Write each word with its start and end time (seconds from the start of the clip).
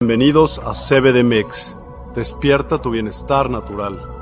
Bienvenidos 0.00 0.60
a 0.60 0.74
CBDMEX. 0.74 1.74
Despierta 2.14 2.80
tu 2.80 2.92
bienestar 2.92 3.50
natural. 3.50 4.17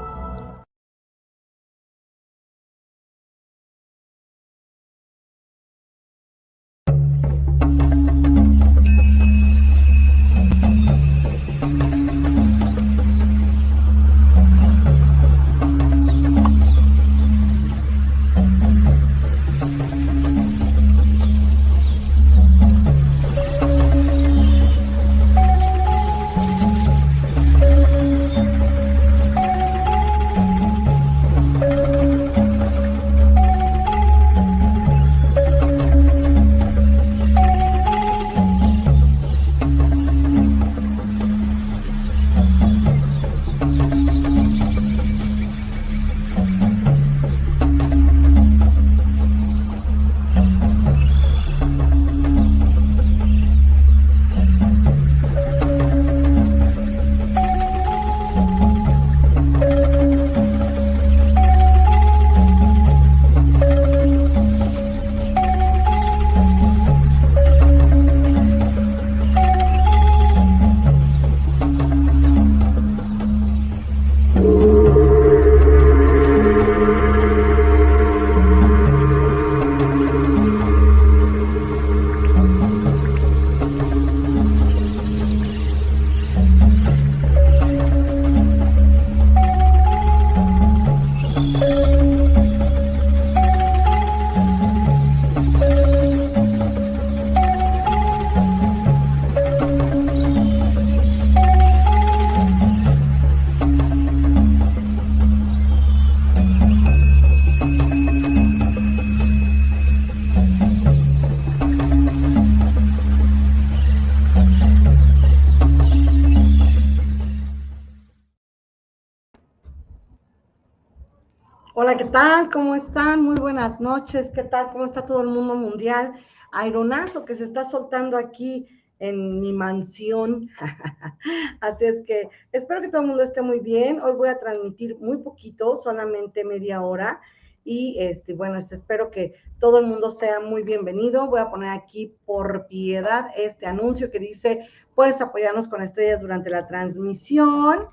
Tal? 122.16 122.50
¿Cómo 122.50 122.74
están? 122.74 123.22
Muy 123.24 123.36
buenas 123.36 123.78
noches. 123.78 124.30
¿Qué 124.34 124.42
tal? 124.42 124.70
¿Cómo 124.72 124.86
está 124.86 125.04
todo 125.04 125.20
el 125.20 125.28
mundo 125.28 125.54
mundial? 125.54 126.14
Aeronazo 126.50 127.26
que 127.26 127.34
se 127.34 127.44
está 127.44 127.62
soltando 127.62 128.16
aquí 128.16 128.66
en 129.00 129.38
mi 129.38 129.52
mansión. 129.52 130.48
Así 131.60 131.84
es 131.84 132.02
que 132.06 132.30
espero 132.52 132.80
que 132.80 132.88
todo 132.88 133.02
el 133.02 133.08
mundo 133.08 133.22
esté 133.22 133.42
muy 133.42 133.60
bien. 133.60 134.00
Hoy 134.00 134.14
voy 134.14 134.30
a 134.30 134.38
transmitir 134.38 134.96
muy 134.98 135.18
poquito, 135.18 135.76
solamente 135.76 136.42
media 136.42 136.80
hora. 136.80 137.20
Y 137.64 137.98
este, 137.98 138.32
bueno, 138.32 138.56
espero 138.56 139.10
que 139.10 139.34
todo 139.58 139.80
el 139.80 139.86
mundo 139.86 140.10
sea 140.10 140.40
muy 140.40 140.62
bienvenido. 140.62 141.26
Voy 141.26 141.40
a 141.40 141.50
poner 141.50 141.68
aquí 141.68 142.16
por 142.24 142.66
piedad 142.66 143.26
este 143.36 143.66
anuncio 143.66 144.10
que 144.10 144.20
dice, 144.20 144.66
puedes 144.94 145.20
apoyarnos 145.20 145.68
con 145.68 145.82
estrellas 145.82 146.22
durante 146.22 146.48
la 146.48 146.66
transmisión 146.66 147.88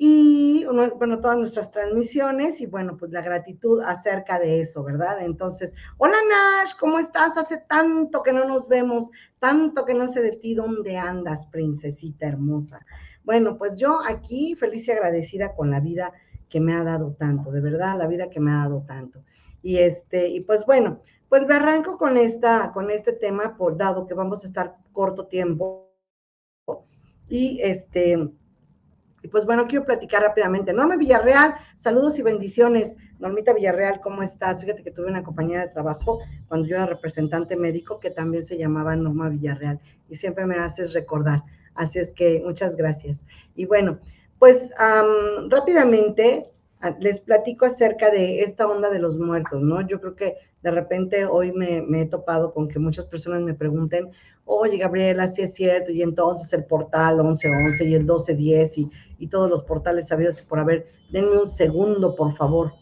y 0.00 0.64
bueno, 0.64 1.18
todas 1.18 1.36
nuestras 1.36 1.72
transmisiones 1.72 2.60
y 2.60 2.66
bueno, 2.66 2.96
pues 2.96 3.10
la 3.10 3.20
gratitud 3.20 3.80
acerca 3.80 4.38
de 4.38 4.60
eso, 4.60 4.84
¿verdad? 4.84 5.20
Entonces, 5.20 5.74
hola 5.96 6.16
Nash, 6.28 6.74
¿cómo 6.78 7.00
estás? 7.00 7.36
Hace 7.36 7.58
tanto 7.68 8.22
que 8.22 8.32
no 8.32 8.44
nos 8.44 8.68
vemos, 8.68 9.10
tanto 9.40 9.84
que 9.84 9.94
no 9.94 10.06
sé 10.06 10.22
de 10.22 10.30
ti, 10.30 10.54
¿dónde 10.54 10.96
andas, 10.96 11.46
princesita 11.46 12.28
hermosa? 12.28 12.86
Bueno, 13.24 13.58
pues 13.58 13.76
yo 13.76 13.98
aquí 14.06 14.54
feliz 14.54 14.86
y 14.86 14.92
agradecida 14.92 15.56
con 15.56 15.72
la 15.72 15.80
vida 15.80 16.12
que 16.48 16.60
me 16.60 16.74
ha 16.74 16.84
dado 16.84 17.16
tanto, 17.18 17.50
de 17.50 17.60
verdad, 17.60 17.98
la 17.98 18.06
vida 18.06 18.30
que 18.30 18.38
me 18.38 18.52
ha 18.52 18.58
dado 18.58 18.84
tanto. 18.86 19.24
Y 19.62 19.78
este, 19.78 20.28
y 20.28 20.40
pues 20.40 20.64
bueno, 20.64 21.00
pues 21.28 21.44
me 21.44 21.54
arranco 21.54 21.98
con 21.98 22.16
esta, 22.16 22.70
con 22.72 22.92
este 22.92 23.12
tema, 23.12 23.56
por 23.56 23.76
dado 23.76 24.06
que 24.06 24.14
vamos 24.14 24.44
a 24.44 24.46
estar 24.46 24.76
corto 24.92 25.26
tiempo. 25.26 25.90
Y 27.28 27.60
este, 27.62 28.30
pues 29.28 29.44
bueno, 29.46 29.66
quiero 29.66 29.84
platicar 29.84 30.22
rápidamente. 30.22 30.72
Norma 30.72 30.96
Villarreal, 30.96 31.54
saludos 31.76 32.18
y 32.18 32.22
bendiciones. 32.22 32.96
Normita 33.18 33.52
Villarreal, 33.52 34.00
¿cómo 34.00 34.22
estás? 34.22 34.60
Fíjate 34.60 34.82
que 34.82 34.90
tuve 34.90 35.06
una 35.06 35.22
compañía 35.22 35.60
de 35.60 35.68
trabajo 35.68 36.20
cuando 36.46 36.66
yo 36.68 36.76
era 36.76 36.86
representante 36.86 37.56
médico 37.56 37.98
que 37.98 38.10
también 38.10 38.44
se 38.44 38.56
llamaba 38.56 38.94
Norma 38.94 39.28
Villarreal 39.28 39.80
y 40.08 40.16
siempre 40.16 40.46
me 40.46 40.56
haces 40.56 40.92
recordar. 40.92 41.42
Así 41.74 41.98
es 41.98 42.12
que 42.12 42.42
muchas 42.44 42.76
gracias. 42.76 43.24
Y 43.54 43.66
bueno, 43.66 43.98
pues 44.38 44.72
rápidamente 45.48 46.50
les 47.00 47.20
platico 47.20 47.66
acerca 47.66 48.10
de 48.10 48.40
esta 48.40 48.66
onda 48.66 48.90
de 48.90 48.98
los 48.98 49.16
muertos, 49.16 49.60
¿no? 49.60 49.86
Yo 49.86 50.00
creo 50.00 50.14
que 50.14 50.36
de 50.62 50.70
repente 50.70 51.26
hoy 51.26 51.52
me, 51.52 51.78
he 52.00 52.06
topado 52.06 52.52
con 52.52 52.68
que 52.68 52.78
muchas 52.78 53.06
personas 53.06 53.42
me 53.42 53.54
pregunten, 53.54 54.10
oye 54.44 54.78
Gabriela, 54.78 55.28
si 55.28 55.42
es 55.42 55.54
cierto, 55.54 55.90
y 55.90 56.02
entonces 56.02 56.52
el 56.52 56.64
portal 56.64 57.16
1111 57.22 57.84
y 57.84 57.94
el 57.94 58.00
1210 58.00 58.78
y, 58.78 58.90
y 59.18 59.26
todos 59.28 59.50
los 59.50 59.62
portales 59.62 60.08
sabidos 60.08 60.40
y 60.40 60.44
por 60.44 60.58
haber, 60.58 60.86
denme 61.10 61.38
un 61.38 61.48
segundo, 61.48 62.14
por 62.14 62.36
favor. 62.36 62.72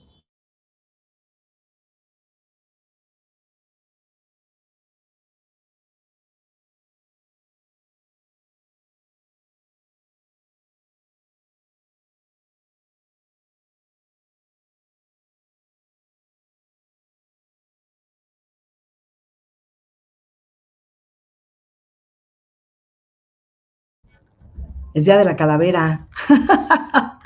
Es 24.96 25.04
Día 25.04 25.18
de 25.18 25.26
la 25.26 25.36
Calavera. 25.36 26.08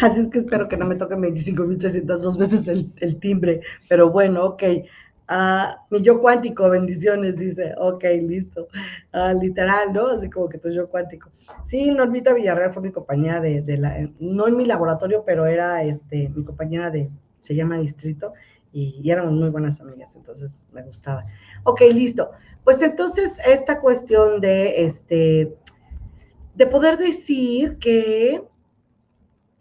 Así 0.00 0.20
es 0.20 0.28
que 0.28 0.38
espero 0.38 0.68
que 0.68 0.76
no 0.76 0.86
me 0.86 0.94
toquen 0.94 1.20
25.302 1.22 2.38
veces 2.38 2.68
el, 2.68 3.18
timbre, 3.18 3.62
pero 3.88 4.10
bueno, 4.10 4.44
ok. 4.44 4.62
Ah, 5.26 5.84
mi 5.90 6.02
yo 6.02 6.20
cuántico, 6.20 6.70
bendiciones, 6.70 7.36
dice. 7.36 7.74
Ok, 7.78 8.04
listo. 8.22 8.68
Ah, 9.12 9.32
literal, 9.32 9.92
¿no? 9.92 10.10
Así 10.10 10.30
como 10.30 10.48
que 10.48 10.58
tu 10.58 10.70
yo 10.70 10.88
cuántico. 10.88 11.32
Sí, 11.64 11.90
Normita 11.90 12.32
Villarreal 12.32 12.72
fue 12.72 12.82
mi 12.82 12.92
compañera 12.92 13.40
de, 13.40 13.62
de, 13.62 13.76
la, 13.76 14.08
no 14.20 14.46
en 14.46 14.56
mi 14.56 14.64
laboratorio, 14.64 15.24
pero 15.26 15.46
era 15.46 15.82
este, 15.82 16.28
mi 16.28 16.44
compañera 16.44 16.90
de, 16.90 17.10
se 17.40 17.56
llama 17.56 17.78
Distrito, 17.78 18.34
y, 18.72 19.00
y 19.02 19.10
éramos 19.10 19.32
muy 19.32 19.48
buenas 19.50 19.80
amigas, 19.80 20.14
entonces 20.14 20.68
me 20.72 20.82
gustaba. 20.82 21.24
Ok, 21.64 21.80
listo. 21.92 22.30
Pues 22.62 22.80
entonces, 22.82 23.36
esta 23.44 23.80
cuestión 23.80 24.40
de, 24.40 24.84
este, 24.84 25.56
de 26.54 26.66
poder 26.66 26.96
decir 26.96 27.78
que, 27.78 28.44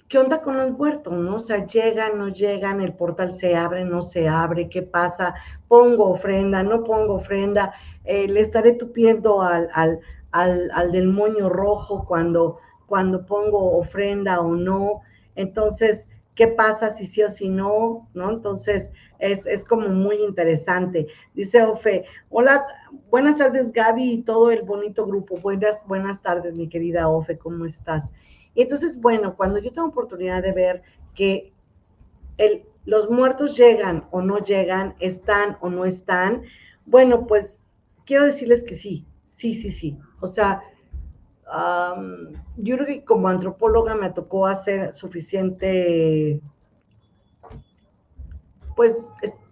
¿qué 0.07 0.19
onda 0.19 0.41
con 0.41 0.57
los 0.57 0.71
muertos? 0.71 1.13
¿no? 1.13 1.35
O 1.35 1.39
sea, 1.39 1.65
llegan, 1.65 2.17
no 2.17 2.29
llegan, 2.29 2.81
el 2.81 2.93
portal 2.93 3.33
se 3.33 3.55
abre, 3.55 3.83
no 3.83 4.01
se 4.01 4.27
abre, 4.27 4.69
¿qué 4.69 4.83
pasa? 4.83 5.35
Pongo 5.67 6.09
ofrenda, 6.09 6.61
no 6.63 6.83
pongo 6.83 7.15
ofrenda, 7.15 7.73
eh, 8.03 8.27
le 8.27 8.41
estaré 8.41 8.73
tupiendo 8.73 9.41
al, 9.41 9.69
al, 9.73 9.99
al, 10.31 10.69
al, 10.73 10.91
del 10.91 11.07
moño 11.07 11.49
rojo 11.49 12.05
cuando, 12.05 12.59
cuando 12.85 13.25
pongo 13.25 13.77
ofrenda 13.77 14.39
o 14.41 14.55
no. 14.55 15.01
Entonces, 15.35 16.07
qué 16.35 16.47
pasa 16.47 16.89
si 16.89 17.05
sí 17.05 17.21
o 17.23 17.29
si 17.29 17.49
no, 17.49 18.09
¿no? 18.13 18.31
Entonces, 18.31 18.91
es, 19.19 19.45
es, 19.45 19.63
como 19.63 19.89
muy 19.89 20.17
interesante. 20.17 21.07
Dice 21.33 21.63
Ofe, 21.63 22.05
hola, 22.29 22.65
buenas 23.09 23.37
tardes 23.37 23.71
Gaby 23.71 24.11
y 24.11 24.21
todo 24.23 24.51
el 24.51 24.63
bonito 24.63 25.05
grupo. 25.05 25.37
Buenas, 25.37 25.85
buenas 25.87 26.21
tardes, 26.21 26.55
mi 26.55 26.67
querida 26.67 27.07
Ofe, 27.07 27.37
¿cómo 27.37 27.65
estás? 27.65 28.11
Y 28.55 28.63
entonces, 28.63 28.99
bueno, 28.99 29.35
cuando 29.35 29.59
yo 29.59 29.71
tengo 29.71 29.87
oportunidad 29.87 30.43
de 30.43 30.51
ver 30.51 30.81
que 31.15 31.53
el, 32.37 32.65
los 32.85 33.09
muertos 33.09 33.55
llegan 33.55 34.07
o 34.11 34.21
no 34.21 34.39
llegan, 34.39 34.95
están 34.99 35.57
o 35.61 35.69
no 35.69 35.85
están, 35.85 36.43
bueno, 36.85 37.27
pues 37.27 37.65
quiero 38.05 38.25
decirles 38.25 38.63
que 38.63 38.75
sí, 38.75 39.05
sí, 39.25 39.53
sí, 39.53 39.69
sí. 39.69 39.97
O 40.19 40.27
sea, 40.27 40.61
yo 42.57 42.75
creo 42.75 42.85
que 42.85 43.03
como 43.03 43.27
antropóloga 43.27 43.95
me 43.95 44.09
tocó 44.09 44.47
hacer 44.47 44.93
suficiente, 44.93 46.41
pues, 48.75 49.11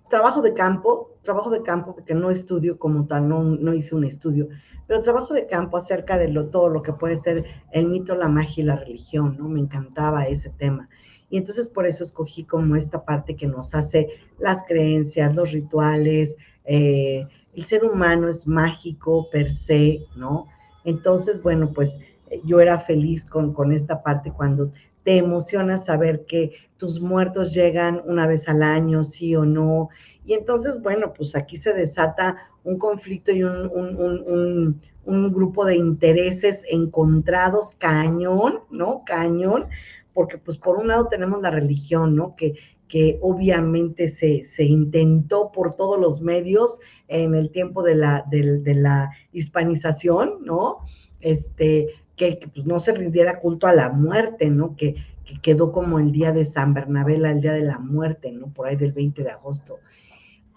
trabajo 0.09 0.41
de 0.41 0.53
campo, 0.53 1.17
trabajo 1.21 1.49
de 1.49 1.61
campo, 1.61 1.93
porque 1.93 2.13
no 2.13 2.31
estudio 2.31 2.79
como 2.79 3.05
tal, 3.05 3.27
no, 3.27 3.43
no 3.43 3.73
hice 3.73 3.95
un 3.95 4.03
estudio, 4.03 4.47
pero 4.87 5.03
trabajo 5.03 5.33
de 5.33 5.47
campo 5.47 5.77
acerca 5.77 6.17
de 6.17 6.27
lo, 6.27 6.49
todo 6.49 6.69
lo 6.69 6.81
que 6.81 6.93
puede 6.93 7.15
ser 7.15 7.45
el 7.71 7.87
mito, 7.87 8.15
la 8.15 8.27
magia 8.27 8.63
y 8.63 8.65
la 8.65 8.75
religión, 8.75 9.37
¿no? 9.37 9.47
Me 9.47 9.59
encantaba 9.59 10.25
ese 10.27 10.49
tema. 10.49 10.89
Y 11.29 11.37
entonces 11.37 11.69
por 11.69 11.85
eso 11.85 12.03
escogí 12.03 12.43
como 12.43 12.75
esta 12.75 13.05
parte 13.05 13.37
que 13.37 13.47
nos 13.47 13.73
hace 13.73 14.09
las 14.37 14.63
creencias, 14.63 15.33
los 15.33 15.51
rituales, 15.51 16.35
eh, 16.65 17.25
el 17.53 17.63
ser 17.63 17.85
humano 17.85 18.27
es 18.27 18.47
mágico 18.47 19.29
per 19.29 19.49
se, 19.49 20.05
¿no? 20.15 20.47
Entonces, 20.83 21.41
bueno, 21.41 21.71
pues 21.73 21.97
eh, 22.29 22.41
yo 22.45 22.59
era 22.59 22.79
feliz 22.79 23.25
con, 23.25 23.53
con 23.53 23.71
esta 23.71 24.01
parte 24.01 24.31
cuando 24.31 24.71
te 25.03 25.17
emociona 25.17 25.77
saber 25.77 26.25
que 26.25 26.53
tus 26.77 26.99
muertos 26.99 27.53
llegan 27.53 28.01
una 28.05 28.27
vez 28.27 28.47
al 28.47 28.63
año, 28.63 29.03
sí 29.03 29.35
o 29.35 29.45
no. 29.45 29.89
Y 30.25 30.33
entonces, 30.33 30.81
bueno, 30.81 31.13
pues 31.13 31.35
aquí 31.35 31.57
se 31.57 31.73
desata 31.73 32.37
un 32.63 32.77
conflicto 32.77 33.31
y 33.31 33.43
un, 33.43 33.67
un, 33.73 34.79
un, 35.05 35.33
grupo 35.33 35.65
de 35.65 35.75
intereses 35.75 36.63
encontrados, 36.69 37.73
cañón, 37.79 38.59
¿no? 38.69 39.03
Cañón, 39.03 39.65
porque 40.13 40.37
pues 40.37 40.57
por 40.57 40.77
un 40.77 40.89
lado 40.89 41.07
tenemos 41.07 41.41
la 41.41 41.49
religión, 41.49 42.15
¿no? 42.15 42.35
Que, 42.35 42.53
que 42.91 43.17
obviamente 43.21 44.09
se, 44.09 44.43
se, 44.43 44.65
intentó 44.65 45.53
por 45.53 45.75
todos 45.75 45.97
los 45.97 46.19
medios 46.19 46.77
en 47.07 47.35
el 47.35 47.49
tiempo 47.49 47.83
de 47.83 47.95
la, 47.95 48.25
de, 48.29 48.75
la 48.75 49.09
hispanización, 49.31 50.39
¿no? 50.43 50.79
Este, 51.21 51.87
que, 52.17 52.49
pues, 52.53 52.65
no 52.65 52.81
se 52.81 52.91
rindiera 52.91 53.39
culto 53.39 53.65
a 53.65 53.73
la 53.73 53.91
muerte, 53.91 54.49
¿no? 54.49 54.75
Que, 54.75 54.95
que, 55.23 55.39
quedó 55.41 55.71
como 55.71 55.99
el 55.99 56.11
día 56.11 56.33
de 56.33 56.43
San 56.43 56.73
Bernabé, 56.73 57.15
el 57.15 57.39
día 57.39 57.53
de 57.53 57.63
la 57.63 57.79
muerte, 57.79 58.33
¿no? 58.33 58.47
Por 58.47 58.67
ahí 58.67 58.75
del 58.75 58.91
20 58.91 59.23
de 59.23 59.29
agosto. 59.29 59.79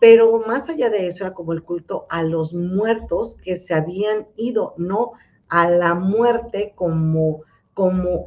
Pero 0.01 0.43
más 0.45 0.69
allá 0.69 0.91
de 0.91 1.07
eso 1.07 1.25
era 1.25 1.35
como 1.35 1.53
el 1.53 1.63
culto 1.63 2.05
a 2.11 2.25
los 2.25 2.53
muertos 2.53 3.37
que 3.37 3.55
se 3.55 3.75
habían 3.75 4.27
ido, 4.37 4.75
no 4.77 5.13
a 5.49 5.71
la 5.71 5.95
muerte 5.95 6.73
como, 6.75 7.43
como, 7.75 8.27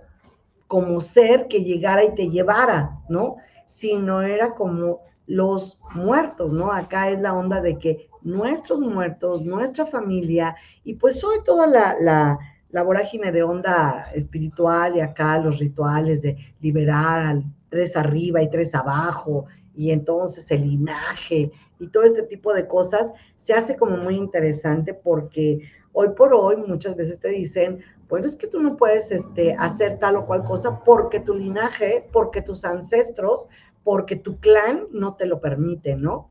como 0.68 1.01
ser 1.01 1.50
que 1.50 1.65
llegara 1.65 2.06
y 2.06 2.15
te 2.15 2.30
llevara, 2.30 3.01
¿no? 3.10 3.36
Sino 3.68 4.22
era 4.22 4.56
como 4.56 5.02
los 5.28 5.78
muertos, 5.94 6.54
¿no? 6.54 6.72
Acá 6.72 7.10
es 7.10 7.19
la 7.19 7.34
onda 7.34 7.62
de 7.62 7.78
que 7.78 8.10
nuestros 8.22 8.80
muertos, 8.80 9.44
nuestra 9.44 9.86
familia, 9.86 10.56
y 10.84 10.96
pues 10.96 11.24
hoy 11.24 11.38
toda 11.46 11.68
la, 11.68 11.96
la, 12.00 12.84
vorágine 12.84 13.31
de 13.31 13.44
onda 13.44 14.10
espiritual 14.14 14.96
y 14.96 15.02
acá 15.02 15.38
los 15.40 15.60
rituales 15.60 16.22
de 16.22 16.38
liberar 16.62 17.25
al 17.25 17.44
tres 17.69 17.98
arriba 17.98 18.42
y 18.42 18.50
tres 18.50 18.74
abajo, 18.74 19.46
y 19.75 19.92
entonces 19.92 20.50
el 20.52 20.62
linaje 20.62 21.52
y 21.80 21.88
todo 21.88 22.04
este 22.04 22.24
tipo 22.24 22.54
de 22.54 22.68
cosas 22.68 23.13
se 23.36 23.54
hace 23.54 23.75
como 23.75 23.98
muy 23.98 24.16
interesante 24.16 24.94
porque 24.94 25.62
hoy 25.92 26.10
por 26.16 26.34
hoy 26.34 26.58
muchas 26.58 26.96
veces 26.96 27.20
te 27.20 27.30
dicen, 27.30 27.84
bueno, 28.09 28.25
es 28.25 28.38
que 28.38 28.48
tú 28.48 28.62
no 28.62 28.77
puedes 28.77 29.12
este, 29.12 29.54
hacer 29.56 30.00
tal 30.00 30.15
o 30.15 30.25
cual 30.25 30.44
cosa 30.44 30.83
porque 30.83 31.19
tu 31.19 31.33
linaje, 31.33 32.07
porque 32.12 32.42
tus 32.42 32.63
ancestros, 32.63 33.50
porque 33.83 34.15
tu 34.15 34.39
clan 34.39 34.83
no 34.92 35.15
te 35.15 35.25
lo 35.25 35.42
permite, 35.42 35.95
¿no? 35.95 36.30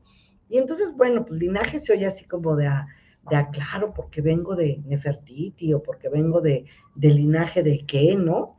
Y 0.49 0.57
entonces, 0.57 0.95
bueno, 0.95 1.25
pues 1.25 1.39
linaje 1.39 1.79
se 1.79 1.93
oye 1.93 2.05
así 2.05 2.25
como 2.25 2.55
de, 2.55 2.67
a, 2.67 2.87
de 3.29 3.35
a, 3.35 3.49
claro, 3.49 3.93
porque 3.93 4.21
vengo 4.21 4.55
de 4.55 4.81
Nefertiti 4.85 5.73
o 5.73 5.83
porque 5.83 6.09
vengo 6.09 6.41
de, 6.41 6.65
de 6.95 7.09
linaje 7.09 7.63
de 7.63 7.85
qué, 7.85 8.15
¿no? 8.15 8.55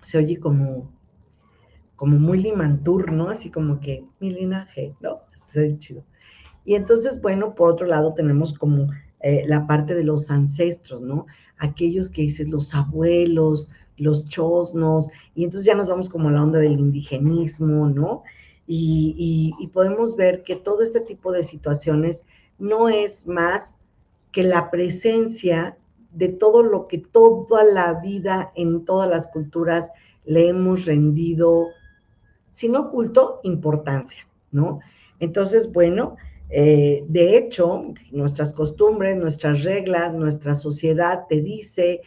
Se 0.00 0.18
oye 0.18 0.38
como, 0.38 0.90
como 1.96 2.18
muy 2.18 2.38
limantur, 2.38 3.12
¿no? 3.12 3.28
Así 3.28 3.50
como 3.50 3.80
que 3.80 4.04
mi 4.20 4.30
linaje, 4.30 4.94
¿no? 5.00 5.20
Es 5.54 5.78
chido. 5.78 6.04
Y 6.64 6.76
entonces, 6.76 7.20
bueno, 7.20 7.54
por 7.54 7.70
otro 7.70 7.86
lado 7.86 8.14
tenemos 8.14 8.56
como 8.56 8.88
eh, 9.20 9.44
la 9.46 9.66
parte 9.66 9.94
de 9.94 10.04
los 10.04 10.30
ancestros, 10.30 11.00
¿no? 11.00 11.26
Aquellos 11.58 12.10
que 12.10 12.22
dices 12.22 12.48
los 12.48 12.74
abuelos, 12.74 13.68
los 13.96 14.28
chosnos, 14.28 15.08
y 15.34 15.44
entonces 15.44 15.66
ya 15.66 15.74
nos 15.74 15.88
vamos 15.88 16.08
como 16.08 16.28
a 16.28 16.32
la 16.32 16.42
onda 16.42 16.58
del 16.58 16.78
indigenismo, 16.78 17.88
¿no? 17.88 18.22
Y, 18.66 19.54
y, 19.60 19.66
podemos 19.68 20.16
ver 20.16 20.42
que 20.42 20.56
todo 20.56 20.82
este 20.82 21.00
tipo 21.00 21.32
de 21.32 21.44
situaciones 21.44 22.24
no 22.58 22.88
es 22.88 23.26
más 23.26 23.78
que 24.32 24.42
la 24.42 24.70
presencia 24.70 25.76
de 26.12 26.28
todo 26.28 26.62
lo 26.62 26.88
que 26.88 26.98
toda 26.98 27.62
la 27.62 28.00
vida 28.00 28.52
en 28.54 28.86
todas 28.86 29.10
las 29.10 29.28
culturas 29.28 29.90
le 30.24 30.48
hemos 30.48 30.86
rendido, 30.86 31.68
si 32.48 32.70
no 32.70 32.90
culto, 32.90 33.40
importancia, 33.42 34.26
¿no? 34.50 34.80
Entonces, 35.20 35.70
bueno, 35.72 36.16
eh, 36.50 37.04
de 37.08 37.36
hecho, 37.36 37.94
nuestras 38.10 38.52
costumbres, 38.52 39.16
nuestras 39.16 39.64
reglas, 39.64 40.14
nuestra 40.14 40.54
sociedad 40.54 41.26
te 41.28 41.40
dice 41.40 42.02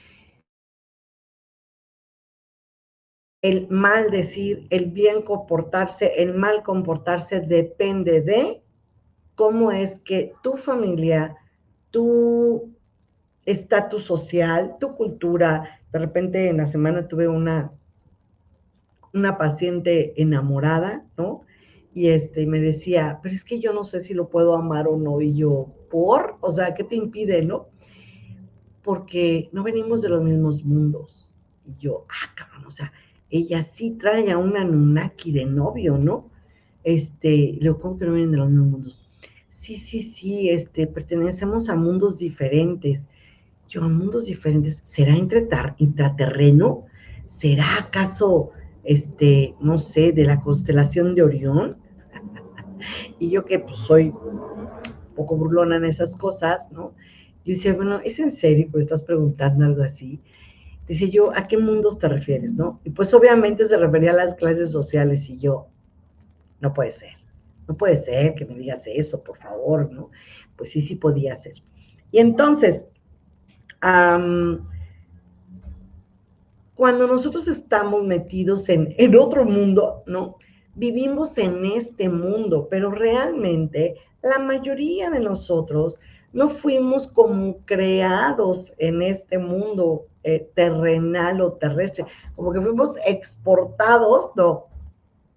el 3.42 3.68
mal 3.70 4.10
decir, 4.10 4.68
el 4.70 4.88
bien 4.88 5.22
comportarse, 5.22 6.14
el 6.18 6.34
mal 6.34 6.64
comportarse 6.64 7.40
depende 7.40 8.22
de 8.22 8.62
cómo 9.36 9.72
es 9.72 10.00
que 10.00 10.34
tu 10.42 10.58
familia, 10.58 11.36
tu 11.92 12.74
estatus 13.46 14.04
social, 14.04 14.78
tu 14.80 14.96
cultura, 14.96 15.80
de 15.92 16.00
repente 16.00 16.50
en 16.50 16.58
la 16.58 16.68
semana 16.68 17.08
tuve 17.08 17.28
una, 17.28 17.72
una 19.14 19.38
paciente 19.38 20.20
enamorada, 20.22 21.06
¿no? 21.18 21.47
Y 21.98 22.10
este, 22.10 22.46
me 22.46 22.60
decía, 22.60 23.20
pero 23.24 23.34
es 23.34 23.44
que 23.44 23.60
yo 23.60 23.74
no 23.74 23.84
sé 23.84 24.02
si 24.02 24.14
lo 24.14 24.30
puedo 24.30 24.54
amar 24.54 24.88
o 24.88 24.98
no, 24.98 25.20
y 25.20 25.34
yo, 25.34 25.74
¿por? 25.90 26.38
O 26.42 26.52
sea, 26.52 26.76
¿qué 26.76 26.84
te 26.84 26.96
impide, 26.96 27.42
no? 27.42 27.70
Porque 28.84 29.50
no 29.52 29.64
venimos 29.64 30.04
de 30.04 30.10
los 30.10 30.24
mismos 30.24 30.64
mundos. 30.64 31.34
Y 31.66 31.76
yo, 31.82 32.06
ah, 32.08 32.36
cabrón, 32.36 32.68
o 32.68 32.70
sea, 32.70 32.94
ella 33.32 33.64
sí 33.64 33.98
trae 34.00 34.30
a 34.30 34.38
una 34.38 34.64
Nunaki 34.64 35.32
de 35.32 35.48
novio, 35.48 35.98
¿no? 35.98 36.30
Este, 36.84 37.58
le 37.60 37.74
¿cómo 37.74 37.98
que 37.98 38.06
no 38.06 38.14
vienen 38.14 38.30
de 38.30 38.38
los 38.38 38.50
mismos 38.52 38.70
mundos? 38.70 39.10
Sí, 39.50 39.78
sí, 39.78 40.04
sí, 40.04 40.52
este, 40.52 40.86
pertenecemos 40.86 41.68
a 41.68 41.76
mundos 41.76 42.20
diferentes. 42.20 43.08
Yo, 43.68 43.82
a 43.82 43.88
mundos 43.88 44.28
diferentes, 44.28 44.82
¿será 44.84 45.16
intraterreno? 45.18 46.86
¿Será 47.26 47.80
acaso, 47.80 48.52
este, 48.84 49.56
no 49.60 49.80
sé, 49.80 50.12
de 50.12 50.26
la 50.26 50.42
constelación 50.42 51.16
de 51.16 51.24
Orión? 51.24 51.87
Y 53.20 53.30
yo 53.30 53.46
que 53.46 53.60
pues 53.60 53.78
soy 53.78 54.10
un 54.10 54.70
poco 55.16 55.36
burlona 55.36 55.78
en 55.78 55.86
esas 55.86 56.16
cosas, 56.16 56.72
¿no? 56.72 56.94
Yo 57.46 57.54
decía, 57.54 57.74
bueno, 57.74 58.00
¿es 58.04 58.20
en 58.20 58.32
serio 58.32 58.70
que 58.72 58.80
estás 58.80 59.04
preguntando 59.04 59.66
algo 59.66 59.84
así? 59.84 60.22
Dice 60.88 61.10
yo, 61.10 61.36
¿a 61.36 61.48
qué 61.48 61.58
mundos 61.58 61.98
te 61.98 62.08
refieres, 62.08 62.54
no? 62.54 62.80
Y 62.84 62.90
pues 62.90 63.14
obviamente 63.14 63.66
se 63.66 63.78
refería 63.78 64.12
a 64.12 64.16
las 64.16 64.36
clases 64.36 64.72
sociales 64.72 65.30
y 65.30 65.38
yo, 65.38 65.68
no 66.60 66.74
puede 66.74 66.92
ser, 66.92 67.16
no 67.68 67.76
puede 67.76 67.96
ser 67.96 68.36
que 68.36 68.46
me 68.46 68.56
digas 68.56 68.86
eso, 68.88 69.24
por 69.24 69.38
favor, 69.38 69.92
¿no? 69.92 70.12
Pues 70.56 70.72
sí, 70.72 70.82
sí 70.82 70.96
podía 70.96 71.36
ser. 71.36 71.54
Y 72.12 72.20
entonces, 72.20 72.86
cuando 76.76 77.08
nosotros 77.08 77.48
estamos 77.48 78.04
metidos 78.04 78.70
en, 78.70 78.94
en 78.98 79.16
otro 79.16 79.46
mundo, 79.46 80.04
¿no? 80.06 80.38
Vivimos 80.78 81.38
en 81.38 81.66
este 81.66 82.08
mundo, 82.08 82.68
pero 82.70 82.92
realmente 82.92 83.96
la 84.22 84.40
mayoría 84.40 85.10
de 85.10 85.20
nosotros 85.20 86.00
no 86.34 86.50
fuimos 86.50 87.08
como 87.08 87.58
creados 87.66 88.74
en 88.78 89.02
este 89.02 89.40
mundo 89.40 90.06
eh, 90.24 90.50
terrenal 90.54 91.42
o 91.42 91.54
terrestre, 91.54 92.06
como 92.36 92.54
que 92.54 92.62
fuimos 92.62 92.96
exportados, 93.06 94.32
no, 94.36 94.66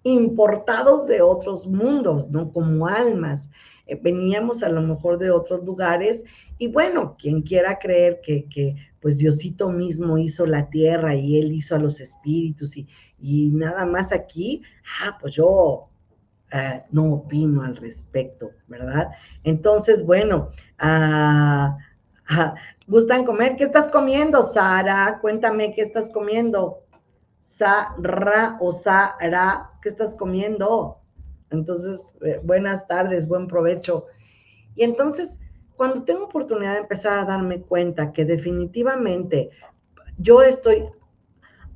importados 0.03 1.07
de 1.07 1.21
otros 1.21 1.65
mundos, 1.65 2.29
¿no? 2.29 2.51
Como 2.51 2.87
almas. 2.87 3.49
Eh, 3.87 3.99
veníamos 4.01 4.63
a 4.63 4.69
lo 4.69 4.81
mejor 4.81 5.17
de 5.17 5.31
otros 5.31 5.63
lugares 5.63 6.23
y 6.57 6.67
bueno, 6.67 7.15
quien 7.17 7.41
quiera 7.41 7.79
creer 7.79 8.21
que, 8.23 8.45
que, 8.45 8.75
pues 8.99 9.17
Diosito 9.17 9.69
mismo 9.69 10.19
hizo 10.19 10.45
la 10.45 10.69
tierra 10.69 11.15
y 11.15 11.39
él 11.39 11.51
hizo 11.51 11.75
a 11.75 11.79
los 11.79 11.99
espíritus 11.99 12.77
y, 12.77 12.87
y 13.21 13.49
nada 13.49 13.85
más 13.85 14.11
aquí, 14.11 14.63
ah, 15.01 15.17
pues 15.19 15.35
yo 15.35 15.89
eh, 16.51 16.83
no 16.91 17.13
opino 17.13 17.63
al 17.63 17.77
respecto, 17.77 18.51
¿verdad? 18.67 19.09
Entonces, 19.43 20.03
bueno, 20.05 20.49
ah, 20.79 21.77
ah, 22.27 22.55
¿gustan 22.87 23.25
comer? 23.25 23.55
¿Qué 23.55 23.63
estás 23.63 23.89
comiendo, 23.89 24.41
Sara? 24.41 25.19
Cuéntame, 25.21 25.73
¿qué 25.73 25.81
estás 25.81 26.09
comiendo? 26.09 26.83
Sara 27.39 28.57
o 28.59 28.71
Sara, 28.71 29.71
¿qué 29.81 29.89
estás 29.89 30.15
comiendo? 30.15 30.99
Entonces, 31.51 32.13
eh, 32.21 32.41
buenas 32.43 32.87
tardes, 32.87 33.27
buen 33.27 33.47
provecho. 33.47 34.07
Y 34.75 34.83
entonces, 34.83 35.39
cuando 35.75 36.03
tengo 36.03 36.25
oportunidad 36.25 36.73
de 36.73 36.79
empezar 36.79 37.19
a 37.19 37.25
darme 37.25 37.61
cuenta 37.61 38.11
que 38.11 38.25
definitivamente 38.25 39.51
yo 40.17 40.41
estoy 40.41 40.85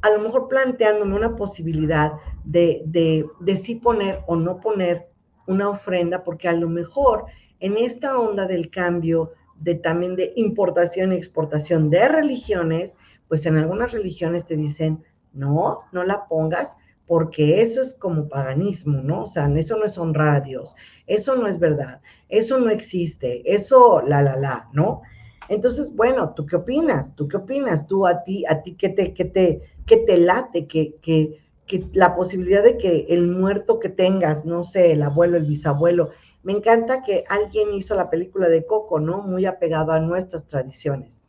a 0.05 0.11
lo 0.11 0.19
mejor 0.19 0.47
planteándome 0.47 1.15
una 1.15 1.35
posibilidad 1.35 2.13
de, 2.43 2.83
de, 2.85 3.25
de 3.39 3.55
sí 3.55 3.73
poner 3.73 4.21
o 4.27 4.35
no 4.35 4.61
poner 4.61 5.07
una 5.47 5.67
ofrenda, 5.67 6.23
porque 6.23 6.47
a 6.47 6.53
lo 6.53 6.69
mejor 6.69 7.25
en 7.59 7.75
esta 7.75 8.19
onda 8.19 8.45
del 8.45 8.69
cambio 8.69 9.31
de 9.59 9.73
también 9.73 10.15
de 10.15 10.31
importación 10.35 11.11
y 11.11 11.15
exportación 11.15 11.89
de 11.89 12.07
religiones, 12.07 12.95
pues 13.27 13.47
en 13.47 13.57
algunas 13.57 13.93
religiones 13.93 14.45
te 14.45 14.55
dicen, 14.55 15.03
no, 15.33 15.81
no 15.91 16.03
la 16.03 16.27
pongas, 16.27 16.77
porque 17.07 17.61
eso 17.63 17.81
es 17.81 17.95
como 17.95 18.29
paganismo, 18.29 19.01
¿no? 19.01 19.23
O 19.23 19.27
sea, 19.27 19.47
eso 19.55 19.75
no 19.75 19.85
es 19.85 19.97
honrar 19.97 20.35
a 20.35 20.41
Dios, 20.41 20.75
eso 21.07 21.35
no 21.35 21.47
es 21.47 21.57
verdad, 21.57 21.99
eso 22.29 22.59
no 22.59 22.69
existe, 22.69 23.41
eso 23.51 24.03
la, 24.05 24.21
la, 24.21 24.35
la, 24.35 24.69
¿no? 24.71 25.01
Entonces, 25.49 25.95
bueno, 25.95 26.33
¿tú 26.35 26.45
qué 26.45 26.55
opinas? 26.55 27.15
¿Tú 27.15 27.27
qué 27.27 27.37
opinas? 27.37 27.87
¿Tú 27.87 28.05
a 28.05 28.23
ti, 28.23 28.45
a 28.47 28.61
ti 28.61 28.75
qué 28.75 28.89
te, 28.89 29.13
qué 29.13 29.25
te, 29.25 29.61
qué 29.85 29.97
te 29.97 30.17
late? 30.17 30.67
Que, 30.67 30.95
que, 31.01 31.39
que 31.67 31.85
la 31.93 32.15
posibilidad 32.15 32.63
de 32.63 32.77
que 32.77 33.07
el 33.09 33.27
muerto 33.27 33.79
que 33.79 33.89
tengas, 33.89 34.45
no 34.45 34.63
sé, 34.63 34.91
el 34.91 35.03
abuelo, 35.03 35.37
el 35.37 35.45
bisabuelo, 35.45 36.09
me 36.43 36.53
encanta 36.53 37.01
que 37.01 37.23
alguien 37.27 37.73
hizo 37.73 37.95
la 37.95 38.09
película 38.09 38.47
de 38.49 38.65
Coco, 38.65 38.99
¿no? 38.99 39.23
Muy 39.23 39.47
apegado 39.47 39.91
a 39.91 39.99
nuestras 39.99 40.45
tradiciones, 40.47 41.23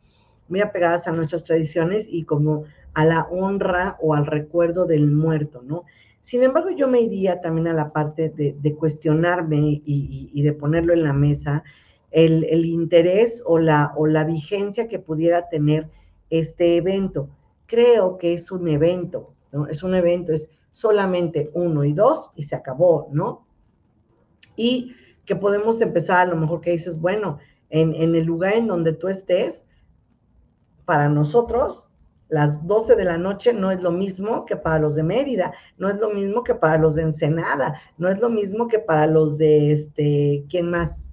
muy 0.47 0.61
apegadas 0.61 1.07
a 1.07 1.11
nuestras 1.11 1.43
tradiciones 1.43 2.07
y 2.07 2.23
como 2.23 2.65
a 2.93 3.03
la 3.03 3.27
honra 3.31 3.97
o 3.99 4.13
al 4.13 4.27
recuerdo 4.27 4.85
del 4.85 5.07
muerto, 5.07 5.63
¿no? 5.63 5.85
Sin 6.19 6.43
embargo, 6.43 6.69
yo 6.71 6.87
me 6.87 7.01
iría 7.01 7.41
también 7.41 7.67
a 7.67 7.73
la 7.73 7.91
parte 7.93 8.29
de, 8.29 8.75
cuestionarme 8.75 9.81
y, 9.85 10.41
de 10.41 10.53
ponerlo 10.53 10.93
en 10.93 11.03
la 11.03 11.13
mesa, 11.13 11.63
el, 12.11 12.65
interés 12.65 13.43
o 13.45 13.59
la, 13.59 13.93
o 13.95 14.07
la 14.07 14.23
vigencia 14.23 14.87
que 14.87 14.99
pudiera 14.99 15.49
tener 15.49 15.89
este 16.29 16.77
evento. 16.77 17.29
Creo 17.65 18.17
que 18.17 18.33
es 18.33 18.51
un 18.51 18.67
evento. 18.67 19.33
Es 19.69 19.83
un 19.83 19.95
evento, 19.95 20.33
es 20.33 20.51
solamente 20.71 21.49
uno 21.53 21.83
y 21.83 21.93
dos 21.93 22.29
y 22.35 22.43
se 22.43 22.55
acabó, 22.55 23.07
¿no? 23.11 23.47
Y 24.55 24.93
que 25.25 25.35
podemos 25.35 25.81
empezar, 25.81 26.27
a 26.27 26.29
lo 26.29 26.35
mejor 26.35 26.61
que 26.61 26.71
dices, 26.71 26.99
bueno, 26.99 27.39
en, 27.69 27.93
en 27.95 28.15
el 28.15 28.25
lugar 28.25 28.53
en 28.53 28.67
donde 28.67 28.93
tú 28.93 29.07
estés, 29.07 29.65
para 30.85 31.09
nosotros 31.09 31.89
las 32.29 32.65
12 32.67 32.95
de 32.95 33.05
la 33.05 33.17
noche 33.17 33.53
no 33.53 33.71
es 33.71 33.81
lo 33.81 33.91
mismo 33.91 34.45
que 34.45 34.57
para 34.57 34.79
los 34.79 34.95
de 34.95 35.03
Mérida, 35.03 35.53
no 35.77 35.89
es 35.89 35.99
lo 35.99 36.09
mismo 36.09 36.43
que 36.43 36.55
para 36.55 36.77
los 36.77 36.95
de 36.95 37.03
Ensenada, 37.03 37.79
no 37.97 38.09
es 38.09 38.19
lo 38.19 38.29
mismo 38.29 38.67
que 38.67 38.79
para 38.79 39.07
los 39.07 39.37
de 39.37 39.71
este, 39.71 40.45
¿quién 40.49 40.69
más? 40.69 41.03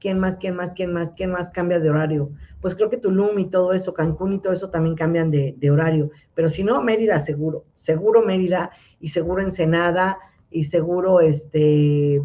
¿Quién 0.00 0.18
más? 0.18 0.36
¿Quién 0.38 0.56
más? 0.56 0.72
¿Quién 0.72 0.92
más? 0.92 1.12
¿Quién 1.12 1.32
más 1.32 1.50
cambia 1.50 1.80
de 1.80 1.90
horario? 1.90 2.30
Pues 2.60 2.74
creo 2.74 2.90
que 2.90 2.96
Tulum 2.96 3.38
y 3.38 3.50
todo 3.50 3.72
eso, 3.72 3.94
Cancún 3.94 4.34
y 4.34 4.38
todo 4.40 4.52
eso 4.52 4.70
también 4.70 4.94
cambian 4.94 5.30
de, 5.30 5.70
horario, 5.70 6.10
pero 6.34 6.48
si 6.48 6.64
no, 6.64 6.82
Mérida 6.82 7.20
seguro, 7.20 7.64
seguro 7.74 8.22
Mérida 8.22 8.70
y 9.00 9.08
seguro 9.08 9.42
Ensenada 9.42 10.18
y 10.50 10.64
seguro 10.64 11.20
este, 11.20 12.20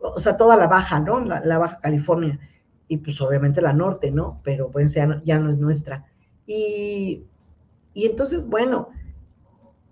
o, 0.00 0.18
sea, 0.18 0.36
toda 0.36 0.56
la 0.56 0.66
baja, 0.66 1.00
¿no? 1.00 1.20
La, 1.20 1.58
baja 1.58 1.80
California 1.80 2.38
y 2.88 2.98
pues 2.98 3.20
obviamente 3.20 3.60
la 3.60 3.72
norte, 3.72 4.10
¿no? 4.10 4.40
Pero 4.44 4.70
pues 4.70 4.94
ya 4.94 5.06
no 5.38 5.50
es 5.50 5.58
nuestra. 5.58 6.06
Y, 6.46 7.24
entonces, 7.94 8.46
bueno, 8.46 8.88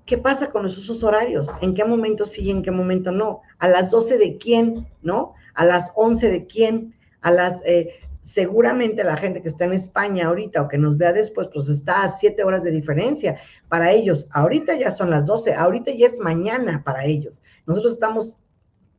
¿qué 0.07 0.19
pasa 0.19 0.51
con 0.51 0.63
los 0.63 0.79
usos 0.79 1.03
horarios? 1.03 1.49
¿En 1.61 1.75
qué 1.75 1.85
momento 1.85 2.25
sí 2.25 2.43
y 2.43 2.51
en 2.51 2.63
qué 2.63 2.71
momento 2.71 3.11
no? 3.11 3.41
¿A 3.59 3.69
las 3.69 3.91
12 3.91 4.19
de 4.19 4.39
quién? 4.39 4.87
¿No? 5.03 5.35
¿A 5.55 5.65
las 5.65 5.93
11 5.95 6.31
de 6.31 6.47
quién? 6.47 6.95
A 7.21 7.31
las... 7.31 7.63
Eh, 7.65 7.91
seguramente 8.21 9.05
la 9.05 9.19
gente 9.19 9.43
que 9.43 9.49
está 9.49 9.67
en 9.67 9.75
España 9.75 10.29
ahorita 10.29 10.63
o 10.63 10.69
que 10.69 10.79
nos 10.79 10.97
vea 10.97 11.13
después, 11.13 11.49
pues 11.53 11.69
está 11.69 12.05
a 12.05 12.09
7 12.09 12.43
horas 12.43 12.65
de 12.65 12.71
diferencia. 12.71 13.39
Para 13.69 13.93
ellos, 13.93 14.29
ahorita 14.33 14.75
ya 14.77 14.91
son 14.91 15.11
las 15.11 15.27
12, 15.27 15.53
ahorita 15.53 15.91
ya 15.93 16.07
es 16.07 16.19
mañana 16.19 16.83
para 16.85 17.05
ellos. 17.05 17.43
Nosotros 17.67 17.93
estamos 17.93 18.39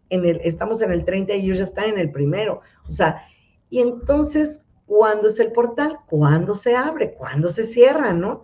en 0.10 0.26
el, 0.26 0.42
estamos 0.44 0.84
en 0.84 0.92
el 0.92 1.06
30 1.06 1.34
y 1.34 1.46
ellos 1.46 1.58
ya 1.58 1.64
están 1.64 1.90
en 1.90 1.98
el 1.98 2.12
primero. 2.12 2.62
O 2.88 2.92
sea, 2.92 3.26
y 3.72 3.80
entonces, 3.80 4.66
¿Cuándo 4.86 5.28
es 5.28 5.40
el 5.40 5.52
portal? 5.52 6.00
¿Cuándo 6.08 6.54
se 6.54 6.76
abre? 6.76 7.14
¿Cuándo 7.14 7.50
se 7.50 7.64
cierra? 7.64 8.14
¿No? 8.14 8.42